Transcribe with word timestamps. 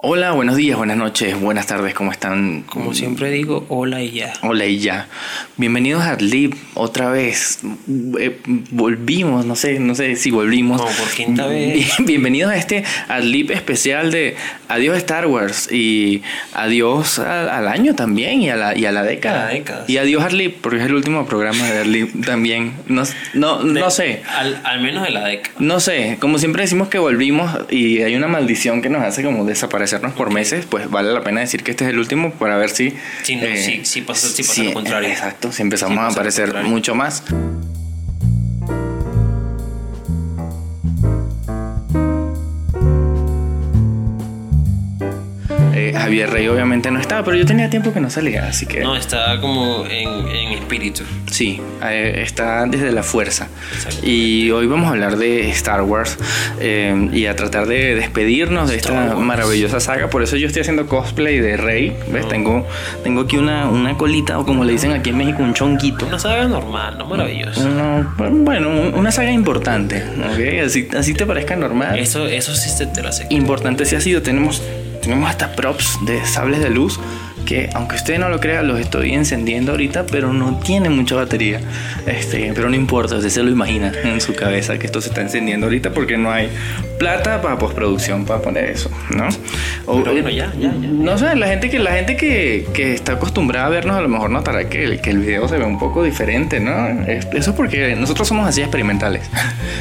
Hola, 0.00 0.30
buenos 0.30 0.54
días, 0.54 0.78
buenas 0.78 0.96
noches, 0.96 1.40
buenas 1.40 1.66
tardes, 1.66 1.92
¿cómo 1.92 2.12
están? 2.12 2.62
Como 2.62 2.94
siempre 2.94 3.32
digo, 3.32 3.66
hola 3.68 4.00
y 4.00 4.12
ya. 4.12 4.32
Hola 4.42 4.64
y 4.66 4.78
ya. 4.78 5.08
Bienvenidos 5.56 6.04
a 6.04 6.12
Adlib 6.12 6.54
otra 6.74 7.10
vez. 7.10 7.58
Eh, 8.20 8.38
volvimos, 8.70 9.44
no 9.44 9.56
sé, 9.56 9.80
no 9.80 9.96
sé 9.96 10.14
si 10.14 10.30
volvimos. 10.30 10.80
Como 10.80 10.94
por 10.94 11.10
quinta 11.10 11.48
vez. 11.48 11.96
Bienvenidos 11.98 12.52
a 12.52 12.56
este 12.56 12.84
Adlib 13.08 13.50
especial 13.50 14.12
de 14.12 14.36
Adiós 14.68 14.96
Star 14.98 15.26
Wars 15.26 15.68
y 15.72 16.22
adiós 16.54 17.18
al, 17.18 17.48
al 17.48 17.66
año 17.66 17.96
también 17.96 18.40
y 18.40 18.50
a 18.50 18.54
la, 18.56 18.78
y 18.78 18.86
a 18.86 18.92
la 18.92 19.02
década. 19.02 19.42
A 19.42 19.46
la 19.46 19.54
década, 19.54 19.84
Y 19.88 19.96
adiós 19.96 20.22
Adlib, 20.22 20.60
porque 20.60 20.78
es 20.78 20.86
el 20.86 20.94
último 20.94 21.26
programa 21.26 21.66
de 21.72 21.78
Adlib 21.80 22.24
también. 22.24 22.72
No, 22.86 23.02
no, 23.34 23.64
no 23.64 23.90
sé. 23.90 24.22
Al, 24.32 24.60
al 24.62 24.80
menos 24.80 25.02
de 25.02 25.10
la 25.10 25.26
década. 25.26 25.56
No 25.58 25.80
sé, 25.80 26.18
como 26.20 26.38
siempre 26.38 26.62
decimos 26.62 26.86
que 26.86 26.98
volvimos 27.00 27.50
y 27.68 28.02
hay 28.02 28.14
una 28.14 28.28
maldición 28.28 28.80
que 28.80 28.90
nos 28.90 29.02
hace 29.02 29.24
como 29.24 29.44
desaparecernos 29.88 30.12
por 30.16 30.32
meses, 30.32 30.66
pues 30.66 30.90
vale 30.90 31.12
la 31.12 31.22
pena 31.22 31.40
decir 31.40 31.62
que 31.62 31.70
este 31.72 31.84
es 31.84 31.90
el 31.90 31.98
último 31.98 32.32
para 32.32 32.56
ver 32.56 32.70
si... 32.70 32.92
Sí, 33.22 33.36
no, 33.36 33.42
eh, 33.44 33.56
sí, 33.62 33.80
sí 33.84 34.02
pasa, 34.02 34.28
sí 34.28 34.42
pasa 34.42 34.54
si- 34.54 34.64
lo 34.64 34.72
contrario. 34.74 35.08
Exacto, 35.08 35.52
si 35.52 35.62
empezamos 35.62 35.98
a 35.98 36.08
aparecer 36.08 36.52
mucho 36.64 36.94
más. 36.94 37.22
Eh, 45.88 45.92
Javier 45.94 46.30
Rey 46.30 46.48
obviamente 46.48 46.90
no 46.90 47.00
estaba, 47.00 47.24
pero 47.24 47.36
yo 47.36 47.44
tenía 47.46 47.68
tiempo 47.70 47.92
que 47.92 48.00
no 48.00 48.10
salía, 48.10 48.46
así 48.48 48.66
que 48.66 48.80
No, 48.80 48.96
está 48.96 49.40
como 49.40 49.84
en, 49.86 50.28
en 50.28 50.52
espíritu. 50.52 51.04
sí, 51.30 51.60
eh, 51.84 52.20
está 52.24 52.66
desde 52.66 52.92
la 52.92 53.02
fuerza. 53.02 53.48
Y 54.02 54.50
hoy 54.50 54.66
vamos 54.66 54.86
a 54.88 54.90
hablar 54.90 55.16
de 55.16 55.48
Star 55.50 55.82
Wars 55.82 56.18
eh, 56.60 57.08
y 57.12 57.26
a 57.26 57.36
tratar 57.36 57.66
de 57.66 57.94
despedirnos 57.94 58.70
de 58.70 58.76
Star 58.76 59.02
esta 59.04 59.14
Wars. 59.16 59.26
maravillosa 59.26 59.80
saga. 59.80 60.08
Por 60.10 60.22
eso 60.22 60.36
yo 60.36 60.46
estoy 60.46 60.62
haciendo 60.62 60.86
cosplay 60.86 61.38
de 61.40 61.56
Rey. 61.56 61.96
¿Ves? 62.12 62.24
Oh. 62.26 62.28
Tengo, 62.28 62.66
tengo 63.02 63.22
aquí 63.22 63.36
una, 63.36 63.68
una 63.68 63.96
colita, 63.96 64.38
o 64.38 64.44
como 64.46 64.64
le 64.64 64.72
dicen 64.72 64.92
aquí 64.92 65.10
en 65.10 65.16
México, 65.18 65.42
un 65.42 65.54
chonquito. 65.54 66.06
Una 66.06 66.18
saga 66.18 66.46
normal, 66.46 66.96
no 66.98 67.06
maravillosa. 67.06 67.60
Una- 67.64 68.14
bueno, 68.30 68.70
una 68.94 69.10
saga 69.12 69.30
importante. 69.32 70.02
¿ok? 70.02 70.64
Así, 70.66 70.88
así 70.96 71.14
te 71.14 71.26
parezca 71.26 71.56
normal. 71.56 71.98
Eso, 71.98 72.26
eso 72.26 72.54
sí 72.54 72.68
te 72.94 73.02
lo 73.02 73.08
hace. 73.08 73.26
Importante 73.30 73.84
sí 73.84 73.96
ha 73.96 74.00
sido. 74.00 74.22
Tenemos, 74.22 74.62
tenemos 75.08 75.30
hasta 75.30 75.56
props 75.56 76.04
de 76.04 76.26
sables 76.26 76.60
de 76.60 76.68
luz 76.68 77.00
que 77.48 77.70
aunque 77.72 77.96
usted 77.96 78.18
no 78.18 78.28
lo 78.28 78.40
crea 78.40 78.62
los 78.62 78.78
estoy 78.78 79.14
encendiendo 79.14 79.72
ahorita 79.72 80.04
pero 80.04 80.34
no 80.34 80.58
tiene 80.58 80.90
mucha 80.90 81.14
batería 81.14 81.60
este 82.06 82.52
pero 82.54 82.68
no 82.68 82.76
importa 82.76 83.16
usted 83.16 83.30
se 83.30 83.42
lo 83.42 83.50
imagina 83.50 83.90
en 84.04 84.20
su 84.20 84.34
cabeza 84.34 84.78
que 84.78 84.84
esto 84.84 85.00
se 85.00 85.08
está 85.08 85.22
encendiendo 85.22 85.64
ahorita 85.64 85.90
porque 85.92 86.18
no 86.18 86.30
hay 86.30 86.50
plata 86.98 87.40
para 87.40 87.56
postproducción 87.56 88.26
para 88.26 88.42
poner 88.42 88.64
eso 88.66 88.90
no 89.16 89.28
O- 89.86 89.98
Pero 90.02 90.12
bueno, 90.12 90.28
ya, 90.28 90.52
ya, 90.60 90.70
ya. 90.70 90.88
no 90.88 91.16
sé 91.16 91.34
la 91.36 91.46
gente 91.48 91.70
que 91.70 91.78
la 91.78 91.92
gente 91.92 92.16
que, 92.18 92.66
que 92.74 92.92
está 92.92 93.12
acostumbrada 93.12 93.64
a 93.66 93.70
vernos 93.70 93.96
a 93.96 94.02
lo 94.02 94.08
mejor 94.10 94.28
notará 94.28 94.68
que 94.68 94.84
el, 94.84 95.00
que 95.00 95.08
el 95.08 95.18
video 95.20 95.48
se 95.48 95.56
ve 95.56 95.64
un 95.64 95.78
poco 95.78 96.02
diferente 96.04 96.60
no 96.60 96.86
Es- 97.06 97.26
eso 97.32 97.50
es 97.52 97.56
porque 97.56 97.96
nosotros 97.96 98.28
somos 98.28 98.46
así 98.46 98.60
experimentales 98.60 99.22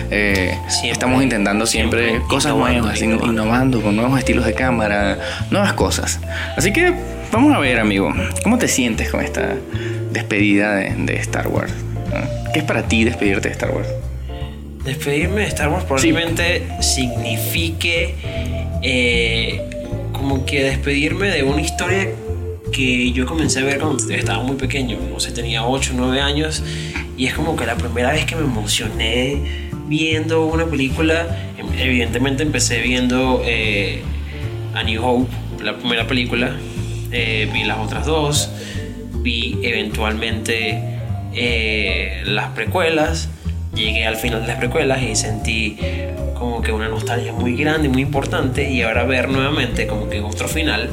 Eh, 0.10 0.56
Siempre. 0.70 0.92
estamos 0.92 1.22
intentando 1.24 1.66
siempre, 1.66 2.06
Siempre 2.08 2.28
cosas 2.30 2.56
nuevas 2.56 3.02
in- 3.02 3.10
innovando. 3.12 3.32
innovando 3.34 3.82
con 3.82 3.96
nuevos 3.98 4.18
estilos 4.20 4.46
de 4.46 4.54
cámara, 4.54 5.18
nuevas 5.52 5.74
cosas. 5.74 6.22
Así 6.56 6.72
que 6.72 6.94
vamos 7.38 7.56
a 7.56 7.60
ver, 7.60 7.80
amigo, 7.80 8.12
¿cómo 8.42 8.58
te 8.58 8.68
sientes 8.68 9.10
con 9.12 9.22
esta 9.24 9.56
despedida 10.12 10.76
de, 10.76 10.96
de 10.96 11.16
Star 11.18 11.48
Wars? 11.48 11.72
¿Qué 12.52 12.60
es 12.60 12.66
para 12.66 12.88
ti 12.88 13.04
despedirte 13.04 13.50
de 13.50 13.52
Star 13.54 13.70
Wars? 13.70 13.88
Despedirme 14.84 15.42
de 15.42 15.48
Star 15.48 15.70
Wars 15.70 15.84
probablemente 15.84 16.64
signifique 16.82 18.16
eh, 18.82 19.62
como 20.14 20.46
que 20.48 20.64
despedirme 20.64 21.28
de 21.30 21.44
una 21.44 21.62
historia 21.62 22.08
que 22.72 23.12
yo 23.12 23.28
comencé 23.28 23.60
a 23.60 23.66
ver 23.66 23.78
cuando 23.80 24.04
estaba 24.12 24.42
muy 24.42 24.56
pequeño, 24.56 24.98
no 25.12 25.20
sé, 25.20 25.32
tenía 25.32 25.64
8 25.64 25.92
o 25.94 25.98
9 25.98 26.20
años 26.20 26.64
y 27.18 27.28
es 27.28 27.36
como 27.36 27.56
que 27.56 27.68
la 27.68 27.76
primera 27.76 28.14
vez 28.14 28.26
que 28.26 28.36
me 28.36 28.46
emocioné 28.46 29.68
viendo 29.88 30.44
una 30.48 30.66
película, 30.66 31.38
em- 31.60 31.80
evidentemente 31.80 32.42
empecé 32.42 32.82
viendo 32.82 33.44
eh, 33.46 34.02
A 34.74 34.82
New 34.82 35.06
Hope, 35.06 35.30
la 35.64 35.78
primera 35.78 36.08
película, 36.08 36.56
eh, 37.12 37.50
vi 37.52 37.64
las 37.64 37.80
otras 37.80 38.06
dos, 38.06 38.50
vi 39.16 39.60
eventualmente 39.64 40.82
eh, 41.34 42.22
las 42.26 42.50
precuelas, 42.50 43.30
llegué 43.74 44.06
al 44.06 44.18
final 44.18 44.42
de 44.42 44.48
las 44.48 44.58
precuelas 44.58 45.02
y 45.02 45.16
sentí 45.16 45.78
como 46.38 46.62
que 46.62 46.72
una 46.72 46.88
nostalgia 46.88 47.34
muy 47.34 47.56
grande, 47.56 47.90
muy 47.90 48.02
importante 48.02 48.70
y 48.70 48.82
ahora 48.82 49.04
ver 49.04 49.30
nuevamente 49.30 49.88
como 49.88 50.10
que 50.10 50.22
otro 50.22 50.48
final 50.48 50.90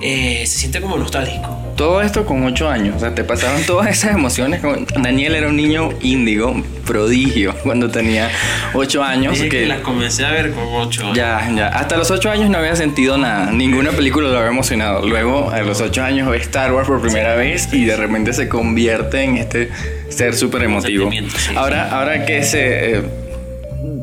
eh, 0.00 0.44
se 0.46 0.58
siente 0.58 0.80
como 0.80 0.96
nostálgico. 0.96 1.67
Todo 1.78 2.02
esto 2.02 2.26
con 2.26 2.42
8 2.44 2.68
años, 2.68 2.96
o 2.96 2.98
sea, 2.98 3.14
te 3.14 3.22
pasaron 3.22 3.62
todas 3.62 3.88
esas 3.88 4.10
emociones. 4.12 4.60
Daniel 5.00 5.36
era 5.36 5.46
un 5.48 5.56
niño 5.56 5.90
índigo, 6.02 6.60
prodigio, 6.84 7.54
cuando 7.62 7.88
tenía 7.88 8.28
8 8.74 9.02
años. 9.04 9.34
Dije 9.34 9.48
que 9.48 9.58
que- 9.60 9.66
las 9.66 9.78
comencé 9.80 10.26
a 10.26 10.32
ver 10.32 10.50
con 10.50 10.64
8 10.72 11.02
años. 11.04 11.16
Ya, 11.16 11.48
ya. 11.54 11.68
Hasta 11.68 11.96
los 11.96 12.10
8 12.10 12.30
años 12.30 12.50
no 12.50 12.58
había 12.58 12.74
sentido 12.74 13.16
nada. 13.16 13.52
Ninguna 13.52 13.92
película 13.92 14.28
lo 14.28 14.36
había 14.38 14.50
emocionado. 14.50 15.06
Luego, 15.08 15.50
a 15.50 15.60
los 15.62 15.80
8 15.80 16.02
años, 16.02 16.28
ve 16.28 16.38
Star 16.38 16.72
Wars 16.72 16.88
por 16.88 17.00
primera 17.00 17.36
vez 17.36 17.72
y 17.72 17.84
de 17.84 17.96
repente 17.96 18.32
se 18.32 18.48
convierte 18.48 19.22
en 19.22 19.36
este 19.36 19.70
ser 20.08 20.34
súper 20.34 20.64
emotivo. 20.64 21.10
sí, 21.12 21.52
ahora, 21.54 21.90
ahora 21.96 22.26
que 22.26 22.42
se. 22.42 22.96
eh, 22.96 23.02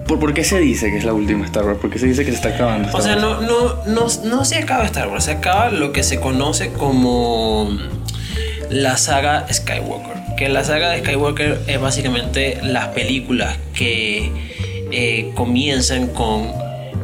¿por, 0.08 0.20
por 0.20 0.34
qué 0.34 0.44
se 0.44 0.60
dice 0.60 0.90
que 0.92 0.98
es 0.98 1.04
la 1.04 1.14
última 1.14 1.46
Star 1.46 1.66
Wars? 1.66 1.80
¿Por 1.80 1.90
qué 1.90 2.00
se 2.00 2.08
dice 2.08 2.24
que 2.26 2.32
se 2.32 2.38
está 2.38 2.50
acabando? 2.50 2.90
O 2.96 3.02
sea, 3.02 3.16
Wars? 3.18 3.22
no, 3.22 3.42
no, 3.42 3.84
no, 3.86 4.08
no 4.24 4.46
se 4.46 4.58
acaba 4.58 4.86
Star 4.86 5.08
Wars, 5.08 5.26
se 5.26 5.32
acaba 5.32 5.70
lo 5.70 5.92
que 5.92 6.04
se 6.04 6.20
conoce 6.20 6.72
como 6.72 7.70
la 8.70 8.98
saga 8.98 9.46
Skywalker. 9.52 10.16
Que 10.38 10.50
la 10.50 10.64
saga 10.64 10.90
de 10.90 11.00
Skywalker 11.00 11.62
es 11.68 11.80
básicamente 11.80 12.58
las 12.62 12.90
películas 12.90 13.58
que 13.74 14.32
eh, 14.92 15.32
comienzan 15.36 16.08
con 16.08 16.52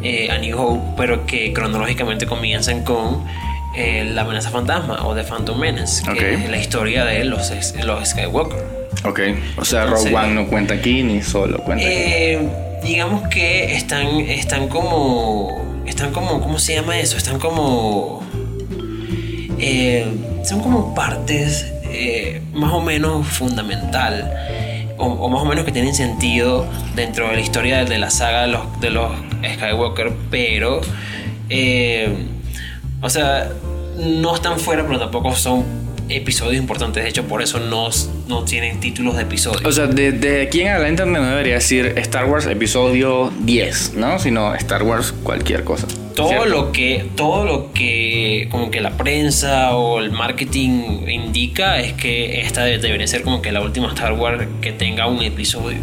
eh, 0.04 0.30
A 0.32 0.38
New 0.40 0.60
Hope, 0.60 0.94
pero 0.98 1.26
que 1.26 1.54
cronológicamente 1.54 2.26
comienzan 2.26 2.84
con 2.84 3.24
eh, 3.78 4.10
La 4.14 4.24
amenaza 4.24 4.50
fantasma 4.50 5.06
o 5.06 5.16
The 5.16 5.24
Phantom 5.24 5.58
Menace, 5.58 6.04
que 6.12 6.34
es 6.34 6.50
la 6.50 6.58
historia 6.58 7.06
de 7.06 7.24
los, 7.24 7.52
los 7.86 8.10
Skywalker. 8.10 8.82
Ok. 9.06 9.20
O 9.58 9.64
sea, 9.66 9.84
Entonces- 9.84 10.12
Rogue 10.12 10.26
One 10.26 10.34
no 10.34 10.48
cuenta 10.48 10.74
aquí 10.74 11.02
ni 11.04 11.22
solo 11.22 11.60
cuenta 11.60 11.86
aquí. 11.86 11.94
Digamos 12.84 13.28
que 13.30 13.76
están, 13.76 14.08
están 14.22 14.68
como. 14.68 15.82
Están 15.86 16.12
como. 16.12 16.42
¿Cómo 16.42 16.60
se 16.60 16.76
llama 16.76 17.00
eso? 17.00 17.18
Están 17.18 17.40
como. 17.40 18.24
eh, 19.60 20.06
son 20.44 20.60
como 20.62 20.96
partes 20.96 21.72
eh, 21.84 22.42
más 22.54 22.74
o 22.74 22.82
menos 22.82 23.28
fundamental. 23.28 24.34
O, 24.98 25.30
más 25.30 25.42
o 25.42 25.46
menos 25.46 25.66
que 25.66 25.72
tienen 25.72 25.96
sentido 25.96 26.68
dentro 26.96 27.28
de 27.28 27.34
la 27.36 27.42
historia 27.42 27.86
de 27.86 27.98
la 27.98 28.12
saga 28.12 28.44
de 28.44 28.48
los, 28.50 28.80
de 28.82 28.90
los 28.92 29.12
Skywalker, 29.56 30.14
pero. 30.30 30.82
eh, 31.50 32.16
o 33.02 33.10
sea, 33.10 33.50
no 33.98 34.36
están 34.36 34.60
fuera, 34.60 34.84
pero 34.86 35.00
tampoco 35.00 35.36
son 35.36 35.64
episodios 36.10 36.62
importantes. 36.62 37.04
De 37.04 37.10
hecho, 37.10 37.26
por 37.26 37.42
eso 37.42 37.60
no, 37.60 37.90
no 38.28 38.44
tienen 38.44 38.80
títulos 38.80 39.16
de 39.16 39.24
episodios. 39.24 39.64
O 39.66 39.72
sea, 39.72 39.88
de, 39.88 40.12
de 40.12 40.44
aquí 40.44 40.62
en 40.62 40.70
adelante 40.70 41.06
no 41.06 41.22
debería 41.22 41.56
decir 41.56 41.94
Star 41.98 42.26
Wars 42.26 42.46
episodio 42.46 43.32
10, 43.42 43.94
¿no? 43.96 44.20
Sino 44.20 44.54
Star 44.56 44.84
Wars 44.84 45.14
cualquier 45.24 45.64
cosa. 45.64 45.88
Todo 46.22 46.30
¿cierto? 46.30 46.46
lo 46.48 46.72
que 46.72 47.06
todo 47.16 47.46
lo 47.46 47.72
que 47.74 48.48
como 48.52 48.72
que 48.72 48.82
la 48.82 48.92
prensa 48.92 49.76
o 49.76 50.00
el 50.00 50.12
marketing 50.12 51.08
indica 51.08 51.80
es 51.80 51.94
que 51.94 52.42
esta 52.42 52.64
de- 52.66 52.78
debería 52.80 53.08
ser 53.08 53.22
como 53.24 53.42
que 53.42 53.52
la 53.52 53.62
última 53.62 53.88
Star 53.90 54.14
Wars 54.14 54.48
que 54.62 54.72
tenga 54.72 55.08
un 55.08 55.22
episodio 55.22 55.80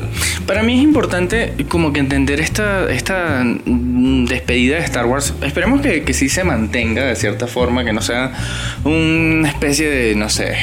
Para 0.46 0.62
mí 0.62 0.76
es 0.76 0.82
importante 0.82 1.52
como 1.68 1.92
que 1.92 2.00
entender 2.00 2.40
esta, 2.40 2.90
esta 2.90 3.42
despedida 3.44 4.76
de 4.76 4.84
Star 4.84 5.06
Wars. 5.06 5.34
Esperemos 5.42 5.80
que, 5.80 6.02
que 6.02 6.12
sí 6.14 6.28
se 6.28 6.44
mantenga 6.44 7.04
de 7.04 7.16
cierta 7.16 7.46
forma, 7.46 7.84
que 7.84 7.92
no 7.92 8.00
sea 8.02 8.32
una 8.84 9.48
especie 9.48 9.88
de, 9.88 10.14
no 10.14 10.28
sé, 10.28 10.54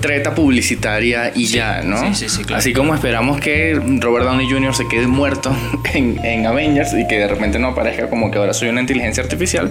treta 0.00 0.34
publicitaria 0.34 1.32
y 1.34 1.46
Sí, 1.46 1.56
ya, 1.56 1.82
¿no? 1.82 1.98
sí, 1.98 2.14
sí, 2.14 2.28
sí, 2.28 2.42
claro. 2.44 2.58
Así 2.58 2.72
como 2.72 2.94
esperamos 2.94 3.40
que 3.40 3.80
Robert 4.00 4.26
Downey 4.26 4.48
Jr. 4.50 4.74
se 4.74 4.86
quede 4.88 5.06
muerto 5.06 5.54
en, 5.94 6.22
en 6.24 6.46
Avengers 6.46 6.92
y 6.94 7.06
que 7.06 7.18
de 7.18 7.28
repente 7.28 7.58
no 7.58 7.68
aparezca 7.68 8.08
como 8.10 8.30
que 8.30 8.38
ahora 8.38 8.52
soy 8.52 8.68
una 8.68 8.80
inteligencia 8.80 9.13
artificial. 9.20 9.70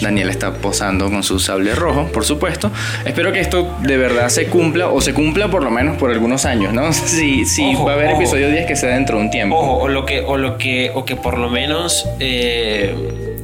Daniel 0.00 0.28
está 0.28 0.52
posando 0.54 1.10
con 1.10 1.22
su 1.22 1.38
sable 1.38 1.74
rojo, 1.74 2.06
por 2.12 2.24
supuesto. 2.24 2.70
Espero 3.04 3.32
que 3.32 3.40
esto 3.40 3.76
de 3.82 3.96
verdad 3.96 4.28
se 4.28 4.46
cumpla 4.46 4.88
o 4.88 5.00
se 5.00 5.14
cumpla 5.14 5.50
por 5.50 5.62
lo 5.62 5.70
menos 5.70 5.96
por 5.96 6.10
algunos 6.10 6.44
años, 6.44 6.72
¿no? 6.72 6.92
Sí, 6.92 7.44
sí, 7.46 7.72
Ojo, 7.74 7.84
va 7.86 7.92
a 7.92 7.94
haber 7.94 8.08
ojo. 8.08 8.16
episodio 8.22 8.50
10 8.50 8.66
que 8.66 8.76
sea 8.76 8.90
dentro 8.94 9.18
de 9.18 9.24
un 9.24 9.30
tiempo. 9.30 9.56
ojo 9.56 9.78
o 9.84 9.88
lo 9.88 10.04
que 10.06 10.20
o 10.20 10.36
lo 10.36 10.58
que 10.58 10.90
o 10.94 11.04
que 11.04 11.16
por 11.16 11.38
lo 11.38 11.48
menos 11.50 12.06
eh, 12.20 12.94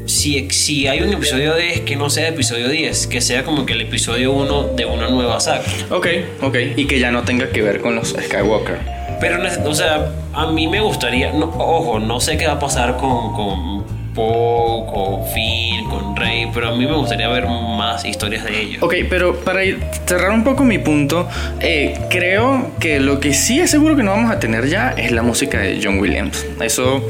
si, 0.07 0.51
si 0.51 0.87
hay 0.89 1.01
un 1.03 1.13
episodio 1.13 1.55
10 1.57 1.81
que 1.83 1.97
no 1.97 2.11
sea 2.11 2.29
episodio 2.29 2.69
10 2.69 3.07
que 3.07 3.21
sea 3.21 3.45
como 3.45 3.65
que 3.67 3.75
el 3.75 3.83
episodio 3.83 4.33
1 4.33 4.63
de 4.77 4.85
una 4.87 5.09
nueva 5.09 5.39
saga 5.41 5.63
Ok, 5.91 6.07
ok. 6.43 6.57
Y 6.77 6.87
que 6.87 6.99
ya 6.99 7.11
no 7.11 7.23
tenga 7.23 7.51
que 7.51 7.63
ver 7.63 7.81
con 7.81 7.95
los 7.95 8.09
Skywalker. 8.11 8.79
Pero, 9.21 9.39
o 9.67 9.75
sea, 9.75 10.11
a 10.33 10.47
mí 10.51 10.67
me 10.67 10.81
gustaría, 10.81 11.33
no- 11.33 11.53
ojo, 11.59 11.99
no 12.01 12.21
sé 12.21 12.39
qué 12.39 12.47
va 12.47 12.55
a 12.55 12.59
pasar 12.59 12.97
con, 12.97 13.33
con, 13.35 13.85
Poe, 14.15 14.87
con 14.93 15.27
Finn, 15.33 15.89
con 15.89 16.17
Rey, 16.17 16.49
pero 16.53 16.69
a 16.69 16.77
mí 16.77 16.87
me 16.87 16.95
gustaría 16.95 17.29
ver 17.29 17.47
más 17.47 18.05
historias 18.05 18.45
de 18.45 18.61
ellos. 18.61 18.83
Ok, 18.83 18.95
pero 19.09 19.37
para 19.37 19.61
cerrar 20.07 20.31
un 20.31 20.45
poco 20.45 20.65
mi 20.65 20.79
punto, 20.79 21.29
eh, 21.61 21.99
creo 22.11 22.73
que 22.81 23.01
lo 23.01 23.21
que 23.21 23.35
sí 23.35 23.61
es 23.61 23.71
seguro 23.71 23.97
que 23.97 24.03
no 24.03 24.11
vamos 24.13 24.31
a 24.31 24.39
tener 24.41 24.69
ya 24.69 24.91
es 24.91 25.13
la 25.13 25.23
música 25.23 25.59
de 25.59 25.81
John 25.83 25.99
Williams. 25.99 26.47
Eso, 26.61 27.03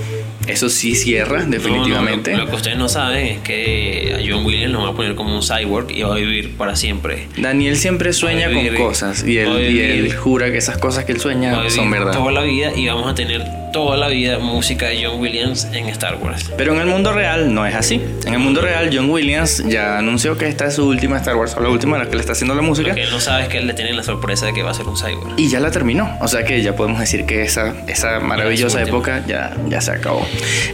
eso 0.50 0.69
sí 0.69 0.94
cierra 0.94 1.44
definitivamente. 1.44 2.32
No, 2.32 2.37
no, 2.38 2.43
lo, 2.43 2.44
lo 2.47 2.50
que 2.50 2.56
ustedes 2.56 2.76
no 2.79 2.88
saben 2.88 3.26
es 3.26 3.38
que 3.41 4.14
a 4.17 4.20
John 4.29 4.44
Williams 4.44 4.73
lo 4.73 4.81
van 4.81 4.88
a 4.91 4.97
poner 4.97 5.14
como 5.14 5.35
un 5.35 5.43
cyborg 5.43 5.91
y 5.91 6.02
va 6.02 6.14
a 6.14 6.19
vivir 6.19 6.56
para 6.56 6.76
siempre. 6.76 7.29
Daniel 7.37 7.76
siempre 7.76 8.12
sueña 8.12 8.47
a 8.49 8.52
con 8.52 8.62
vivir- 8.62 8.76
cosas 8.79 9.25
y 9.26 9.38
él, 9.38 9.49
y 9.61 9.67
vivir- 9.73 9.91
él 10.06 10.14
jura 10.17 10.50
que 10.50 10.58
esas 10.58 10.79
cosas 10.79 11.05
que 11.05 11.12
él 11.12 11.20
sueña 11.20 11.56
vivir 11.56 11.70
son 11.70 11.91
verdad. 11.91 12.12
toda 12.12 12.32
la 12.32 12.43
vida 12.43 12.73
y 12.75 12.87
vamos 12.88 13.11
a 13.11 13.14
tener 13.14 13.44
toda 13.73 13.97
la 13.97 14.08
vida 14.08 14.41
música 14.41 14.88
de 14.88 15.05
John 15.05 15.20
Williams 15.20 15.64
en 15.73 15.87
Star 15.91 16.17
Wars. 16.20 16.50
Pero 16.56 16.75
en 16.75 16.81
el 16.81 16.87
mundo 16.88 17.12
real 17.12 17.55
no 17.55 17.64
es 17.67 17.75
así. 17.76 18.00
En 18.26 18.32
el 18.35 18.41
mundo 18.41 18.61
real 18.61 18.91
John 18.93 19.08
Williams 19.08 19.62
ya 19.69 19.97
anunció 19.97 20.37
que 20.37 20.49
esta 20.49 20.67
es 20.67 20.75
su 20.75 20.87
última 20.88 21.19
Star 21.19 21.37
Wars, 21.37 21.55
o 21.56 21.61
la 21.61 21.69
última 21.69 21.97
en 21.97 22.02
la 22.02 22.08
que 22.11 22.17
le 22.17 22.20
está 22.20 22.32
haciendo 22.32 22.56
la 22.56 22.62
música. 22.62 22.88
Lo 22.88 22.94
que 22.97 23.05
él 23.05 23.11
no 23.12 23.20
sabe 23.20 23.44
es 23.44 23.49
que 23.49 23.58
él 23.58 23.69
le 23.69 23.75
tienen 23.75 23.97
la 23.97 24.02
sorpresa 24.02 24.47
de 24.47 24.55
que 24.55 24.64
va 24.64 24.73
a 24.73 24.75
ser 24.75 24.88
un 24.88 24.97
cyborg. 24.97 25.35
Y 25.38 25.49
ya 25.49 25.61
la 25.61 25.70
terminó. 25.70 26.17
O 26.20 26.26
sea 26.26 26.44
que 26.44 26.61
ya 26.62 26.75
podemos 26.75 26.99
decir 26.99 27.26
que 27.26 27.43
esa, 27.43 27.75
esa 27.87 28.19
maravillosa 28.19 28.82
época 28.82 29.25
ya, 29.29 29.56
ya 29.69 29.81
se 29.81 29.93
acabó. 29.93 30.26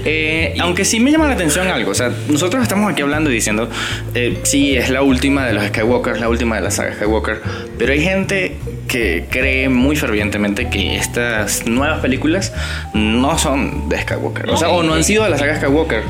Eh, 0.05 0.55
aunque 0.61 0.85
sí 0.85 1.01
me 1.01 1.11
llama 1.11 1.27
la 1.27 1.35
atención 1.35 1.69
algo. 1.69 1.91
O 1.91 1.95
sea, 1.95 2.13
nosotros 2.29 2.63
estamos 2.63 2.91
aquí 2.91 3.03
hablando 3.03 3.31
y 3.31 3.35
diciendo, 3.35 3.69
eh, 4.15 4.39
sí, 4.43 4.77
es 4.77 4.91
la 4.91 5.03
última 5.03 5.47
de 5.47 5.53
los 5.53 5.65
Skywalker, 5.67 6.19
la 6.21 6.29
última 6.29 6.57
de 6.57 6.63
la 6.63 6.71
saga 6.71 6.95
Skywalker. 6.95 7.41
Pero 7.79 7.93
hay 7.93 8.03
gente 8.03 8.57
que 8.89 9.27
cree 9.31 9.69
muy 9.69 9.97
fervientemente 9.97 10.69
que 10.69 10.97
estas 10.97 11.67
nuevas 11.67 12.01
películas 12.01 12.53
no 12.95 13.39
son 13.39 13.89
de 13.89 14.01
Skywalker. 14.01 14.51
O 14.51 14.57
sea, 14.57 14.69
o 14.71 14.83
no 14.83 14.95
han 14.95 15.05
sido 15.05 15.25
de 15.25 15.31
la 15.31 15.39
saga 15.39 15.57
Skywalker. 15.57 16.03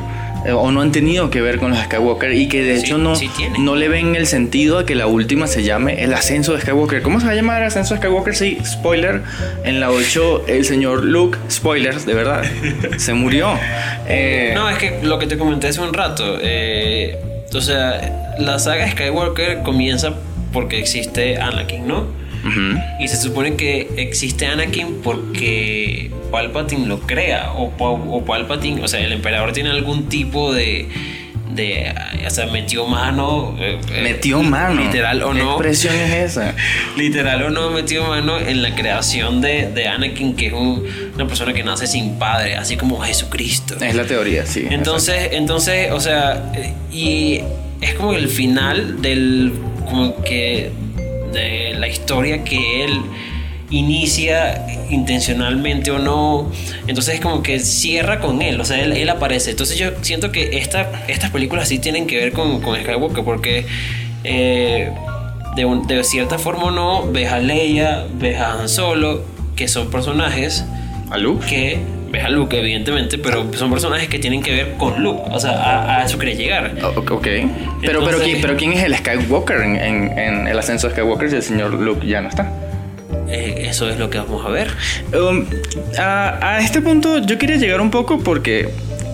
Eh, 0.46 0.52
O 0.52 0.70
no 0.70 0.81
han 0.81 0.93
tenido 0.93 1.31
que 1.31 1.40
ver 1.40 1.58
con 1.58 1.70
los 1.70 1.78
Skywalker 1.81 2.32
y 2.32 2.48
que 2.48 2.62
de 2.62 2.78
Sí, 2.78 2.87
hecho 2.87 2.98
no, 2.98 3.16
sí 3.16 3.28
no 3.58 3.75
le 3.76 3.88
ven 3.88 4.14
el 4.16 4.26
sentido 4.26 4.78
a 4.78 4.87
que 4.87 4.94
la 4.94 5.06
última 5.06 5.46
se 5.46 5.62
llame 5.62 6.02
El 6.04 6.14
Ascenso 6.14 6.54
de 6.54 6.60
Skywalker. 6.60 7.02
¿Cómo 7.02 7.20
se 7.20 7.26
va 7.26 7.32
a 7.32 7.34
llamar 7.34 7.60
El 7.62 7.69
Ascenso 7.69 7.94
de 7.94 8.00
Skywalker? 8.00 8.34
Sí, 8.34 8.58
spoiler. 8.64 9.22
En 9.64 9.81
la 9.81 9.90
8, 9.90 10.44
el 10.48 10.64
señor 10.64 11.04
Luke, 11.04 11.38
spoilers, 11.50 12.06
de 12.06 12.14
verdad, 12.14 12.44
se 12.98 13.12
murió. 13.14 13.50
Eh, 14.08 14.52
No, 14.54 14.69
es 14.70 14.78
que 14.78 15.00
lo 15.02 15.19
que 15.19 15.26
te 15.26 15.37
comenté 15.38 15.69
hace 15.69 15.81
un 15.81 15.93
rato. 15.93 16.38
eh, 16.40 17.19
o 17.54 17.60
sea, 17.60 18.34
la 18.38 18.58
saga 18.58 18.90
Skywalker 18.90 19.62
comienza 19.62 20.14
porque 20.52 20.78
existe 20.78 21.38
Anakin, 21.38 21.87
¿no? 21.87 22.04
Y 23.00 23.08
se 23.08 23.16
supone 23.16 23.54
que 23.56 23.88
existe 23.96 24.46
Anakin 24.46 25.00
porque 25.02 26.10
Palpatine 26.31 26.87
lo 26.87 27.00
crea. 27.00 27.52
O, 27.52 27.72
o 27.78 28.25
Palpatine, 28.25 28.82
o 28.82 28.88
sea, 28.88 29.00
el 29.00 29.12
emperador 29.12 29.52
tiene 29.52 29.70
algún 29.70 30.08
tipo 30.08 30.52
de. 30.52 30.88
de 31.54 31.94
o 32.26 32.31
sea, 32.31 32.46
metió 32.46 32.87
mano. 32.87 33.56
eh, 33.60 33.78
eh, 33.93 34.02
Metió 34.02 34.43
mano. 34.43 34.82
Literal 34.82 35.22
o 35.22 35.32
¿Qué 35.32 35.38
no. 35.38 35.50
expresión 35.52 35.94
es 35.94 36.12
esa? 36.32 36.54
Literal 36.96 37.43
o 37.44 37.50
no 37.50 37.70
metió 37.70 38.04
mano 38.04 38.38
en 38.38 38.62
la 38.62 38.75
creación 38.75 39.40
de, 39.40 39.70
de 39.70 39.87
Anakin, 39.88 40.34
que 40.37 40.48
es 40.48 40.52
un- 40.52 40.84
una 41.14 41.26
persona 41.26 41.52
que 41.52 41.62
nace 41.62 41.87
sin 41.87 42.19
padre, 42.19 42.56
así 42.56 42.76
como 42.76 42.98
Jesucristo. 43.00 43.76
Es 43.81 43.94
la 43.94 44.04
teoría, 44.04 44.44
sí. 44.46 44.66
Entonces, 44.70 45.31
entonces, 45.32 45.90
o 45.93 46.00
sea, 46.00 46.52
eh, 46.54 46.75
y 46.93 47.40
es 47.81 47.94
como 47.94 48.12
el 48.14 48.28
final 48.28 49.00
del, 49.00 49.52
como 49.88 50.22
que, 50.22 50.70
de 51.32 51.75
la 51.78 51.88
historia 51.88 52.44
que 52.44 52.84
él 52.84 53.00
inicia 53.70 54.64
intencionalmente 54.90 55.90
o 55.90 55.99
no. 55.99 56.50
Entonces 56.87 57.14
es 57.17 57.20
como 57.20 57.43
que 57.43 57.58
cierra 57.61 58.20
con 58.20 58.43
él, 58.43 58.61
o 58.61 58.64
sea, 58.64 58.81
él, 58.82 58.93
él 58.93 59.08
aparece. 59.08 59.50
Entonces 59.50 59.76
yo 59.78 59.90
siento 60.02 60.31
que 60.32 60.58
esta, 60.58 61.05
estas 61.08 61.31
películas 61.31 61.69
sí 61.69 61.78
tienen 61.78 62.06
que 62.06 62.17
ver 62.17 62.32
con, 62.32 62.61
con 62.61 62.78
Skywalker 62.81 63.25
porque... 63.25 63.67
eh, 64.25 64.90
de, 65.56 65.64
un- 65.64 65.87
de 65.87 66.05
cierta 66.05 66.38
forma 66.38 66.64
o 66.64 66.70
no, 66.70 67.11
ves 67.11 67.32
a 67.32 67.38
Leia, 67.38 68.05
ves 68.20 68.38
a 68.38 68.52
Han 68.61 68.69
Solo, 68.69 69.25
que 69.56 69.69
son 69.69 69.90
personajes 69.90 70.67
¿A 71.11 71.17
Luke? 71.17 71.46
que 71.46 71.79
ves 72.17 72.25
a 72.25 72.29
Luke, 72.29 72.59
evidentemente, 72.59 73.19
pero 73.19 73.47
son 73.55 73.71
personajes 73.71 74.09
que 74.09 74.19
tienen 74.19 74.43
que 74.43 74.53
ver 74.53 74.73
con 74.77 75.03
Luke. 75.03 75.23
O 75.31 75.41
sea, 75.41 75.53
a, 75.53 76.01
a 76.01 76.05
eso 76.05 76.19
quería 76.19 76.35
llegar. 76.35 76.75
Ok. 76.83 77.07
Pero, 77.09 77.47
pero, 77.83 77.99
Entonces- 78.01 78.23
¿quién, 78.25 78.41
pero 78.41 78.57
¿quién 78.57 78.73
es 78.73 78.83
el 78.85 78.95
Skywalker 78.97 79.57
en, 79.63 79.77
en- 79.77 80.19
en 80.19 80.49
el 80.49 80.59
ascenso 80.59 80.89
de 80.89 80.95
Skywalker 80.95 81.31
si 81.31 81.37
el 81.37 81.43
señor 81.43 81.75
Luke 81.75 82.07
ya 82.07 82.21
no 82.21 82.29
está? 82.29 82.53
Eh, 83.29 83.67
eso 83.69 83.89
es 83.89 83.99
lo 83.99 84.09
que 84.09 84.19
vamos 84.19 84.45
a 84.47 84.51
ver. 84.51 84.69
Um, 85.13 85.47
a, 85.99 86.39
a 86.57 86.61
este 86.61 86.81
punto 86.81 87.19
yo 87.19 87.39
quería 87.39 87.57
llegar 87.57 87.81
un 87.81 87.91
poco 87.91 88.19
porque 88.21 88.69